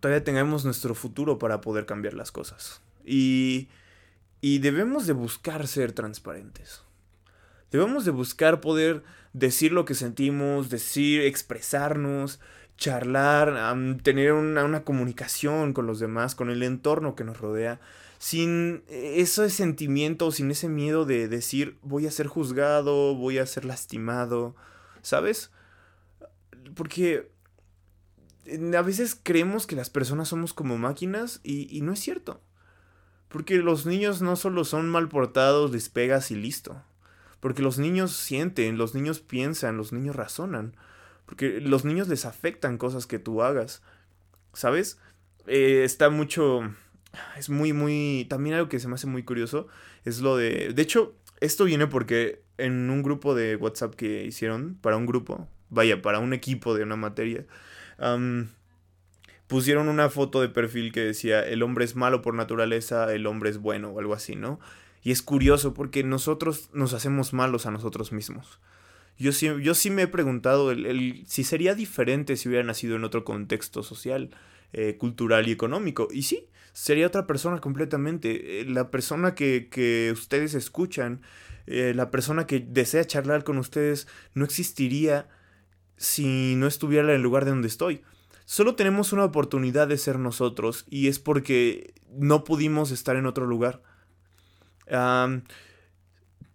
todavía 0.00 0.24
tengamos 0.24 0.64
nuestro 0.64 0.94
futuro 0.94 1.38
para 1.38 1.60
poder 1.60 1.86
cambiar 1.86 2.14
las 2.14 2.32
cosas. 2.32 2.80
Y, 3.04 3.68
y 4.40 4.58
debemos 4.58 5.06
de 5.06 5.12
buscar 5.12 5.66
ser 5.66 5.92
transparentes. 5.92 6.82
Debemos 7.70 8.04
de 8.04 8.10
buscar 8.10 8.60
poder 8.60 9.04
decir 9.32 9.72
lo 9.72 9.84
que 9.84 9.94
sentimos, 9.94 10.70
decir, 10.70 11.20
expresarnos, 11.20 12.40
charlar, 12.76 13.76
tener 14.02 14.32
una, 14.32 14.64
una, 14.64 14.82
comunicación 14.84 15.72
con 15.72 15.86
los 15.86 16.00
demás, 16.00 16.34
con 16.34 16.50
el 16.50 16.62
entorno 16.62 17.14
que 17.14 17.24
nos 17.24 17.38
rodea, 17.38 17.78
sin 18.18 18.82
ese 18.88 19.50
sentimiento, 19.50 20.32
sin 20.32 20.50
ese 20.50 20.68
miedo 20.68 21.04
de 21.04 21.28
decir 21.28 21.78
voy 21.82 22.06
a 22.06 22.10
ser 22.10 22.26
juzgado, 22.26 23.14
voy 23.14 23.38
a 23.38 23.46
ser 23.46 23.64
lastimado, 23.64 24.56
¿sabes? 25.02 25.50
Porque 26.74 27.30
a 28.46 28.82
veces 28.82 29.18
creemos 29.20 29.66
que 29.66 29.76
las 29.76 29.90
personas 29.90 30.28
somos 30.28 30.54
como 30.54 30.78
máquinas 30.78 31.40
y, 31.42 31.80
no 31.82 31.92
es 31.92 32.00
cierto. 32.00 32.40
Porque 33.28 33.58
los 33.58 33.86
niños 33.86 34.22
no 34.22 34.36
solo 34.36 34.64
son 34.64 34.88
mal 34.88 35.08
portados, 35.08 35.70
les 35.70 35.88
pegas 35.88 36.30
y 36.30 36.36
listo. 36.36 36.82
Porque 37.38 37.62
los 37.62 37.78
niños 37.78 38.12
sienten, 38.12 38.76
los 38.76 38.94
niños 38.94 39.20
piensan, 39.20 39.76
los 39.76 39.92
niños 39.92 40.16
razonan. 40.16 40.74
Porque 41.26 41.60
los 41.60 41.84
niños 41.84 42.08
les 42.08 42.24
afectan 42.24 42.76
cosas 42.76 43.06
que 43.06 43.18
tú 43.18 43.42
hagas. 43.42 43.82
¿Sabes? 44.52 44.98
Eh, 45.46 45.84
está 45.84 46.10
mucho... 46.10 46.60
Es 47.36 47.50
muy, 47.50 47.72
muy... 47.72 48.26
También 48.28 48.56
algo 48.56 48.68
que 48.68 48.80
se 48.80 48.88
me 48.88 48.94
hace 48.94 49.06
muy 49.06 49.22
curioso 49.22 49.68
es 50.04 50.20
lo 50.20 50.36
de... 50.36 50.72
De 50.74 50.82
hecho, 50.82 51.14
esto 51.40 51.64
viene 51.64 51.86
porque 51.86 52.42
en 52.58 52.90
un 52.90 53.02
grupo 53.02 53.34
de 53.34 53.56
WhatsApp 53.56 53.94
que 53.94 54.24
hicieron, 54.24 54.76
para 54.80 54.96
un 54.96 55.06
grupo, 55.06 55.48
vaya, 55.70 56.02
para 56.02 56.18
un 56.18 56.32
equipo 56.32 56.74
de 56.74 56.82
una 56.82 56.96
materia, 56.96 57.46
pusieron 59.46 59.88
una 59.88 60.08
foto 60.10 60.40
de 60.40 60.48
perfil 60.48 60.92
que 60.92 61.00
decía, 61.00 61.40
el 61.40 61.62
hombre 61.62 61.84
es 61.84 61.96
malo 61.96 62.22
por 62.22 62.34
naturaleza, 62.34 63.12
el 63.12 63.26
hombre 63.26 63.50
es 63.50 63.58
bueno 63.58 63.90
o 63.90 63.98
algo 63.98 64.14
así, 64.14 64.36
¿no? 64.36 64.60
Y 65.02 65.10
es 65.10 65.22
curioso 65.22 65.74
porque 65.74 66.04
nosotros 66.04 66.70
nos 66.72 66.92
hacemos 66.92 67.32
malos 67.32 67.66
a 67.66 67.70
nosotros 67.70 68.12
mismos. 68.12 68.60
Yo 69.18 69.32
sí, 69.32 69.50
yo 69.62 69.74
sí 69.74 69.90
me 69.90 70.02
he 70.02 70.06
preguntado 70.06 70.70
el, 70.70 71.24
si 71.26 71.44
sería 71.44 71.74
diferente 71.74 72.36
si 72.36 72.48
hubiera 72.48 72.64
nacido 72.64 72.96
en 72.96 73.04
otro 73.04 73.24
contexto 73.24 73.82
social, 73.82 74.30
eh, 74.72 74.96
cultural 74.96 75.48
y 75.48 75.52
económico. 75.52 76.08
Y 76.10 76.22
sí, 76.22 76.46
sería 76.72 77.06
otra 77.06 77.26
persona 77.26 77.60
completamente. 77.60 78.60
Eh, 78.60 78.64
la 78.64 78.90
persona 78.90 79.34
que, 79.34 79.68
que 79.68 80.10
ustedes 80.12 80.54
escuchan, 80.54 81.22
eh, 81.66 81.92
la 81.94 82.10
persona 82.10 82.46
que 82.46 82.60
desea 82.60 83.04
charlar 83.04 83.44
con 83.44 83.58
ustedes, 83.58 84.06
no 84.34 84.44
existiría 84.44 85.28
si 86.00 86.54
no 86.56 86.66
estuviera 86.66 87.08
en 87.10 87.16
el 87.16 87.22
lugar 87.22 87.44
de 87.44 87.50
donde 87.50 87.68
estoy. 87.68 88.00
Solo 88.46 88.74
tenemos 88.74 89.12
una 89.12 89.22
oportunidad 89.22 89.86
de 89.86 89.98
ser 89.98 90.18
nosotros 90.18 90.86
y 90.88 91.08
es 91.08 91.18
porque 91.18 91.92
no 92.10 92.42
pudimos 92.42 92.90
estar 92.90 93.16
en 93.16 93.26
otro 93.26 93.46
lugar. 93.46 93.82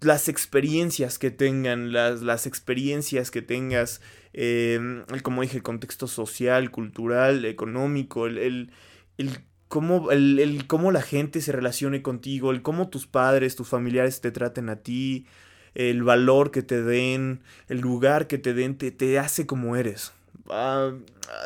las 0.01 0.29
experiencias 0.29 1.19
que 1.19 1.29
tengan, 1.29 1.93
las, 1.93 2.21
las 2.21 2.47
experiencias 2.47 3.29
que 3.31 3.41
tengas, 3.43 4.01
em, 4.33 5.05
como 5.21 5.43
dije, 5.43 5.57
el 5.57 5.63
contexto 5.63 6.07
social, 6.07 6.71
cultural, 6.71 7.45
económico, 7.45 8.25
el, 8.25 8.37
el, 8.39 8.71
el 9.17 9.29
cómo, 9.67 10.11
el, 10.11 10.65
cómo 10.67 10.91
la 10.91 11.01
gente 11.01 11.39
se 11.39 11.51
relacione 11.51 12.01
contigo, 12.01 12.51
el 12.51 12.63
cómo 12.63 12.89
tus 12.89 13.07
padres, 13.07 13.55
tus 13.55 13.67
familiares 13.67 14.21
te 14.21 14.31
traten 14.31 14.69
a 14.69 14.77
ti, 14.77 15.27
el 15.75 16.03
valor 16.03 16.51
que 16.51 16.63
te 16.63 16.81
den, 16.81 17.41
el 17.67 17.79
lugar 17.79 18.27
que 18.27 18.37
te 18.37 18.53
den, 18.53 18.77
te, 18.77 18.91
te 18.91 19.19
hace 19.19 19.45
como 19.45 19.75
eres. 19.75 20.13
Ah, 20.49 20.91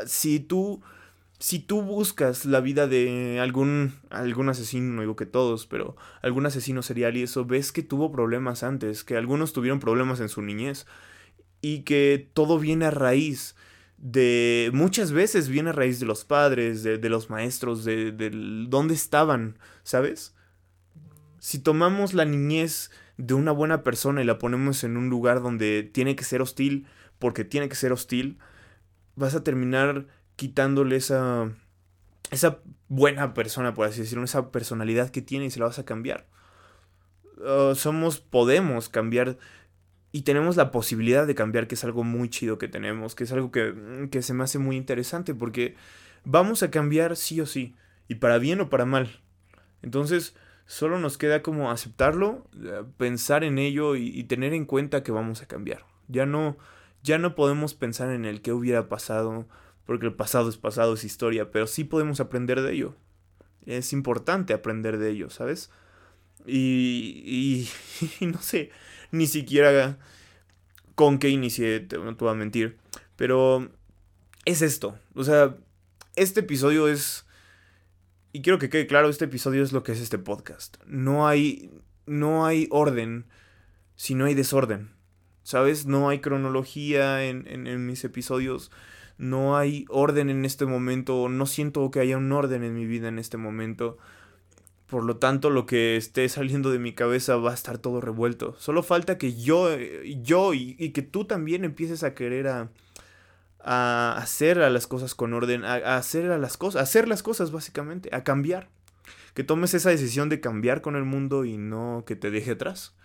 si 0.06 0.40
tú 0.40 0.82
si 1.40 1.60
tú 1.60 1.82
buscas 1.82 2.44
la 2.44 2.60
vida 2.60 2.88
de 2.88 3.40
algún 3.42 3.94
algún 4.10 4.50
asesino, 4.50 4.94
no 4.94 5.02
digo 5.02 5.16
que 5.16 5.26
todos, 5.26 5.66
pero 5.66 5.96
algún 6.22 6.46
asesino 6.46 6.82
serial 6.84 7.18
y 7.18 7.24
eso, 7.24 7.46
ves 7.46 7.72
que 7.72 7.82
tuvo 7.82 8.12
problemas 8.12 8.64
antes, 8.64 9.04
que 9.04 9.18
algunos 9.18 9.54
tuvieron 9.54 9.80
problemas 9.80 10.20
en 10.20 10.30
su 10.30 10.42
niñez 10.42 10.86
y 11.62 11.82
que 11.82 12.30
todo 12.34 12.60
viene 12.60 12.86
a 12.86 12.92
raíz 12.92 13.56
de 13.98 14.70
muchas 14.74 15.12
veces 15.12 15.50
viene 15.50 15.72
a 15.72 15.74
raíz 15.74 16.00
de 16.00 16.06
los 16.06 16.24
padres, 16.24 16.84
de, 16.84 16.98
de 16.98 17.10
los 17.10 17.30
maestros, 17.30 17.84
de, 17.84 18.12
de 18.12 18.32
dónde 18.68 18.94
estaban, 18.94 19.58
¿sabes? 19.84 20.36
Si 21.40 21.60
tomamos 21.60 22.14
la 22.14 22.26
niñez 22.26 22.92
de 23.20 23.34
una 23.34 23.52
buena 23.52 23.84
persona 23.84 24.22
y 24.22 24.26
la 24.26 24.38
ponemos 24.38 24.86
en 24.86 24.96
un 24.96 25.10
lugar 25.10 25.42
donde 25.42 25.84
tiene 25.84 26.16
que 26.16 26.24
ser 26.24 26.42
hostil, 26.42 26.88
porque 27.20 27.44
tiene 27.44 27.68
que 27.68 27.76
ser 27.76 27.92
hostil, 27.92 28.40
vas 29.18 29.36
a 29.36 29.44
terminar 29.44 30.08
quitándole 30.38 30.96
esa, 30.96 31.52
esa 32.32 32.60
buena 32.88 33.34
persona, 33.34 33.74
por 33.74 33.86
así 33.86 34.00
decirlo, 34.00 34.24
esa 34.24 34.52
personalidad 34.52 35.10
que 35.10 35.22
tiene 35.22 35.46
y 35.46 35.50
se 35.50 35.60
la 35.60 35.66
vas 35.66 35.80
a 35.80 35.86
cambiar. 35.86 36.28
Uh, 37.40 37.76
somos, 37.76 38.22
podemos 38.22 38.88
cambiar 38.88 39.38
y 40.14 40.22
tenemos 40.22 40.56
la 40.56 40.72
posibilidad 40.72 41.28
de 41.28 41.36
cambiar, 41.36 41.68
que 41.68 41.76
es 41.76 41.84
algo 41.84 42.06
muy 42.06 42.30
chido 42.30 42.58
que 42.58 42.70
tenemos, 42.70 43.16
que 43.16 43.26
es 43.26 43.34
algo 43.34 43.52
que, 43.52 44.08
que 44.12 44.22
se 44.22 44.34
me 44.34 44.46
hace 44.46 44.60
muy 44.60 44.78
interesante, 44.78 45.36
porque 45.36 45.76
vamos 46.24 46.64
a 46.64 46.72
cambiar 46.72 47.18
sí 47.18 47.42
o 47.42 47.46
sí, 47.46 47.76
y 48.08 48.16
para 48.16 48.38
bien 48.38 48.62
o 48.62 48.70
para 48.70 48.86
mal. 48.86 49.20
Entonces, 49.82 50.36
Solo 50.70 51.00
nos 51.00 51.18
queda 51.18 51.42
como 51.42 51.72
aceptarlo, 51.72 52.46
eh, 52.64 52.84
pensar 52.98 53.44
en 53.44 53.58
ello 53.58 53.96
y, 53.96 54.24
tener 54.26 54.54
en 54.54 54.66
cuenta 54.66 55.02
que 55.02 55.12
vamos 55.12 55.42
a 55.42 55.48
cambiar. 55.48 55.84
Ya 56.08 56.28
no, 56.28 56.60
ya 57.02 57.18
no 57.18 57.34
podemos 57.34 57.74
pensar 57.74 58.12
en 58.12 58.24
el 58.24 58.44
que 58.44 58.54
hubiera 58.54 58.88
pasado, 58.88 59.48
porque 59.88 60.06
el 60.06 60.14
pasado 60.14 60.48
es 60.48 60.58
pasado, 60.58 60.94
es 60.94 61.04
historia, 61.04 61.50
pero 61.50 61.66
sí 61.66 61.86
podemos 61.86 62.20
aprender 62.20 62.62
de 62.62 62.72
ello. 62.72 62.96
Es 63.66 63.94
importante 63.94 64.54
aprender 64.54 65.00
de 65.00 65.10
ello, 65.10 65.32
¿sabes? 65.32 65.72
Y, 66.46 67.68
y, 68.22 68.26
no 68.28 68.40
sé, 68.40 68.70
ni 69.10 69.26
siquiera 69.26 69.98
con 70.94 71.18
qué 71.18 71.30
inicié, 71.30 71.88
no 71.94 72.16
te 72.16 72.24
voy 72.24 72.32
a 72.32 72.38
mentir, 72.38 72.78
pero 73.16 73.72
es 74.46 74.62
esto. 74.62 75.00
O 75.16 75.24
sea, 75.24 75.58
este 76.16 76.42
episodio 76.42 76.88
es 76.88 77.26
y 78.32 78.42
quiero 78.42 78.60
que 78.60 78.70
quede 78.70 78.88
claro, 78.88 79.10
este 79.10 79.26
episodio 79.26 79.64
es 79.64 79.72
lo 79.72 79.84
que 79.84 79.92
es 79.92 80.02
este 80.02 80.20
podcast. 80.20 80.78
No 80.86 81.28
hay, 81.28 81.72
no 82.06 82.46
hay 82.46 82.68
orden 82.70 83.26
si 83.96 84.14
no 84.16 84.26
hay 84.26 84.36
desorden. 84.36 84.92
¿Sabes? 85.44 85.88
No 85.88 86.10
hay 86.10 86.20
cronología 86.20 87.26
en, 87.26 87.48
en, 87.48 87.86
mis 87.88 88.04
episodios. 88.04 88.72
No 89.18 89.58
hay 89.58 89.86
orden 89.90 90.30
en 90.30 90.46
este 90.46 90.68
momento. 90.68 91.28
No 91.28 91.48
siento 91.48 91.90
que 91.90 92.02
haya 92.02 92.18
un 92.18 92.32
orden 92.32 92.64
en 92.64 92.76
mi 92.76 92.86
vida 92.86 93.08
en 93.08 93.18
este 93.18 93.38
momento. 93.38 93.98
Por 94.86 95.04
lo 95.04 95.18
tanto, 95.18 95.50
lo 95.50 95.66
que 95.66 95.98
esté 95.98 96.30
saliendo 96.30 96.70
de 96.70 96.78
mi 96.78 96.94
cabeza 96.94 97.36
va 97.38 97.50
a 97.52 97.56
estar 97.56 97.80
todo 97.80 98.00
revuelto. 98.00 98.56
Solo 98.60 98.84
falta 98.84 99.18
que 99.18 99.34
yo, 99.34 99.76
yo 100.22 100.54
y, 100.54 100.76
y 100.78 100.92
que 100.92 101.02
tú 101.02 101.26
también 101.26 101.66
empieces 101.66 102.04
a 102.04 102.14
querer 102.14 102.48
a, 102.48 102.70
a 103.62 104.16
hacer 104.18 104.62
a 104.62 104.70
las 104.70 104.88
cosas 104.88 105.16
con 105.16 105.34
orden, 105.34 105.66
a, 105.66 105.98
hacer 105.98 106.32
a 106.32 106.38
las 106.38 106.58
cosas, 106.58 106.80
a 106.80 106.84
hacer 106.84 107.08
las 107.08 107.24
cosas 107.24 107.52
básicamente, 107.52 108.10
a 108.14 108.24
cambiar. 108.24 108.70
Que 109.34 109.44
tomes 109.44 109.74
esa 109.74 109.90
decisión 109.90 110.28
de 110.30 110.42
cambiar 110.42 110.82
con 110.82 110.96
el 110.96 111.06
mundo 111.06 111.46
y 111.46 111.58
no 111.58 112.04
que 112.06 112.16
te 112.16 112.32
deje 112.32 112.52
atrás. 112.52 112.96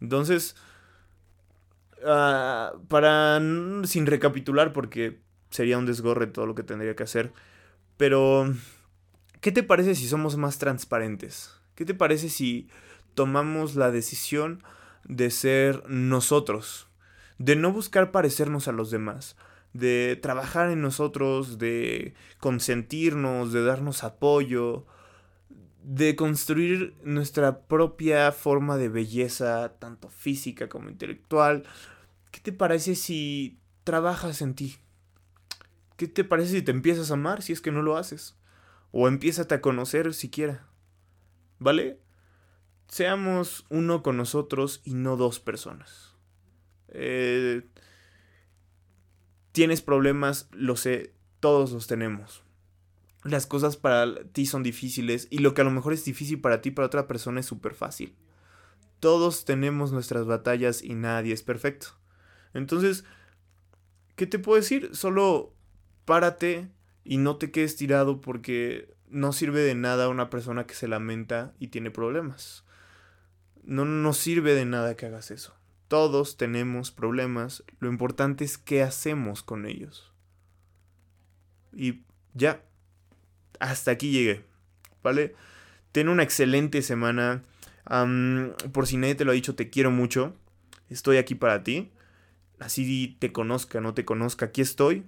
Entonces, 0.00 0.56
uh, 2.02 2.78
para 2.88 3.40
sin 3.84 4.06
recapitular 4.06 4.72
porque 4.72 5.20
sería 5.50 5.78
un 5.78 5.86
desgorre 5.86 6.26
todo 6.26 6.46
lo 6.46 6.54
que 6.54 6.62
tendría 6.62 6.96
que 6.96 7.02
hacer, 7.02 7.32
pero 7.96 8.52
¿qué 9.40 9.52
te 9.52 9.62
parece 9.62 9.94
si 9.94 10.08
somos 10.08 10.36
más 10.36 10.58
transparentes? 10.58 11.54
¿Qué 11.74 11.84
te 11.84 11.94
parece 11.94 12.28
si 12.28 12.68
tomamos 13.14 13.74
la 13.74 13.90
decisión 13.90 14.62
de 15.04 15.30
ser 15.30 15.82
nosotros? 15.88 16.88
De 17.38 17.56
no 17.56 17.72
buscar 17.72 18.10
parecernos 18.10 18.68
a 18.68 18.72
los 18.72 18.90
demás, 18.90 19.36
de 19.72 20.18
trabajar 20.20 20.70
en 20.70 20.82
nosotros, 20.82 21.58
de 21.58 22.14
consentirnos, 22.38 23.52
de 23.52 23.62
darnos 23.62 24.04
apoyo, 24.04 24.86
de 25.82 26.16
construir 26.16 26.94
nuestra 27.04 27.62
propia 27.62 28.32
forma 28.32 28.76
de 28.76 28.88
belleza, 28.88 29.76
tanto 29.78 30.08
física 30.08 30.68
como 30.68 30.90
intelectual. 30.90 31.64
¿Qué 32.30 32.40
te 32.40 32.52
parece 32.52 32.94
si 32.94 33.58
trabajas 33.84 34.42
en 34.42 34.54
ti? 34.54 34.76
¿Qué 35.96 36.06
te 36.06 36.24
parece 36.24 36.52
si 36.52 36.62
te 36.62 36.70
empiezas 36.70 37.10
a 37.10 37.14
amar 37.14 37.42
si 37.42 37.52
es 37.52 37.60
que 37.60 37.72
no 37.72 37.82
lo 37.82 37.96
haces? 37.96 38.36
O 38.92 39.08
empiezas 39.08 39.50
a 39.52 39.60
conocer 39.60 40.14
siquiera. 40.14 40.66
¿Vale? 41.58 42.00
Seamos 42.88 43.66
uno 43.68 44.02
con 44.02 44.16
nosotros 44.16 44.80
y 44.84 44.94
no 44.94 45.16
dos 45.16 45.40
personas. 45.40 46.14
Eh, 46.88 47.62
Tienes 49.52 49.82
problemas, 49.82 50.48
lo 50.52 50.76
sé, 50.76 51.12
todos 51.40 51.72
los 51.72 51.86
tenemos. 51.86 52.44
Las 53.24 53.46
cosas 53.46 53.76
para 53.76 54.24
ti 54.32 54.46
son 54.46 54.62
difíciles 54.62 55.26
y 55.30 55.38
lo 55.38 55.52
que 55.52 55.60
a 55.60 55.64
lo 55.64 55.70
mejor 55.70 55.92
es 55.92 56.04
difícil 56.04 56.40
para 56.40 56.62
ti, 56.62 56.70
para 56.70 56.86
otra 56.86 57.06
persona 57.06 57.40
es 57.40 57.46
súper 57.46 57.74
fácil. 57.74 58.14
Todos 58.98 59.44
tenemos 59.44 59.92
nuestras 59.92 60.26
batallas 60.26 60.82
y 60.82 60.94
nadie 60.94 61.32
es 61.32 61.42
perfecto. 61.42 61.88
Entonces, 62.54 63.04
¿qué 64.16 64.26
te 64.26 64.38
puedo 64.38 64.56
decir? 64.56 64.90
Solo 64.94 65.54
párate 66.04 66.70
y 67.04 67.18
no 67.18 67.36
te 67.36 67.50
quedes 67.50 67.76
tirado 67.76 68.20
porque 68.20 68.94
no 69.08 69.32
sirve 69.32 69.60
de 69.60 69.74
nada 69.74 70.08
una 70.08 70.30
persona 70.30 70.66
que 70.66 70.74
se 70.74 70.88
lamenta 70.88 71.54
y 71.58 71.68
tiene 71.68 71.90
problemas. 71.90 72.64
No 73.62 73.84
nos 73.84 74.16
sirve 74.16 74.54
de 74.54 74.64
nada 74.64 74.96
que 74.96 75.06
hagas 75.06 75.30
eso. 75.30 75.54
Todos 75.90 76.36
tenemos 76.36 76.92
problemas, 76.92 77.64
lo 77.80 77.88
importante 77.88 78.44
es 78.44 78.58
qué 78.58 78.80
hacemos 78.80 79.42
con 79.42 79.66
ellos. 79.66 80.12
Y 81.72 82.04
ya, 82.32 82.62
hasta 83.58 83.90
aquí 83.90 84.12
llegué, 84.12 84.44
¿vale? 85.02 85.34
Ten 85.90 86.08
una 86.08 86.22
excelente 86.22 86.82
semana. 86.82 87.42
por 88.70 88.86
si 88.86 88.98
nadie 88.98 89.16
te 89.16 89.24
lo 89.24 89.32
ha 89.32 89.34
dicho, 89.34 89.56
te 89.56 89.68
quiero 89.68 89.90
mucho. 89.90 90.36
Estoy 90.88 91.16
aquí 91.16 91.34
para 91.34 91.64
ti. 91.64 91.90
Así 92.60 93.16
te 93.18 93.32
conozca, 93.32 93.80
no 93.80 93.92
te 93.92 94.04
conozca, 94.04 94.46
aquí 94.46 94.60
estoy. 94.60 95.02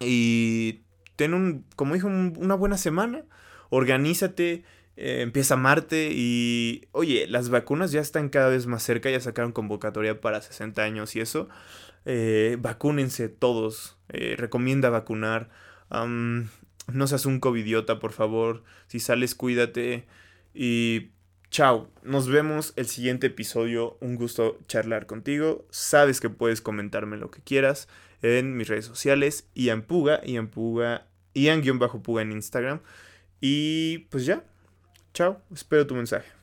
Y 0.00 0.82
ten 1.16 1.32
un, 1.32 1.64
como 1.76 1.94
dijo, 1.94 2.08
una 2.08 2.56
buena 2.56 2.76
semana. 2.76 3.24
Organízate 3.70 4.64
eh, 4.96 5.22
empieza 5.22 5.56
Marte 5.56 6.10
y, 6.12 6.88
oye, 6.92 7.26
las 7.26 7.48
vacunas 7.48 7.92
ya 7.92 8.00
están 8.00 8.28
cada 8.28 8.48
vez 8.48 8.66
más 8.66 8.82
cerca, 8.82 9.10
ya 9.10 9.20
sacaron 9.20 9.52
convocatoria 9.52 10.20
para 10.20 10.40
60 10.40 10.82
años 10.82 11.16
y 11.16 11.20
eso. 11.20 11.48
Eh, 12.04 12.56
vacúnense 12.60 13.28
todos, 13.28 13.98
eh, 14.08 14.34
recomienda 14.36 14.90
vacunar. 14.90 15.50
no 15.90 17.06
seas 17.06 17.26
un 17.26 17.40
covidiota, 17.40 17.98
por 17.98 18.12
favor. 18.12 18.64
Si 18.88 19.00
sales, 19.00 19.34
cuídate. 19.34 20.06
Y 20.54 21.10
chao, 21.50 21.90
nos 22.02 22.28
vemos 22.28 22.72
el 22.76 22.86
siguiente 22.86 23.28
episodio. 23.28 23.96
Un 24.00 24.16
gusto 24.16 24.58
charlar 24.66 25.06
contigo. 25.06 25.66
Sabes 25.70 26.20
que 26.20 26.30
puedes 26.30 26.60
comentarme 26.60 27.16
lo 27.16 27.30
que 27.30 27.40
quieras 27.42 27.88
en 28.22 28.56
mis 28.56 28.68
redes 28.68 28.86
sociales. 28.86 29.48
Ian 29.54 29.82
Puga, 29.82 30.22
Ian 30.24 30.48
Puga, 30.48 31.06
Ian-Puga 31.34 32.22
en 32.22 32.32
Instagram. 32.32 32.80
Y 33.40 33.98
pues 34.10 34.24
ya, 34.24 34.44
Chao, 35.14 35.40
espero 35.50 35.86
tu 35.86 35.94
mensaje. 35.94 36.41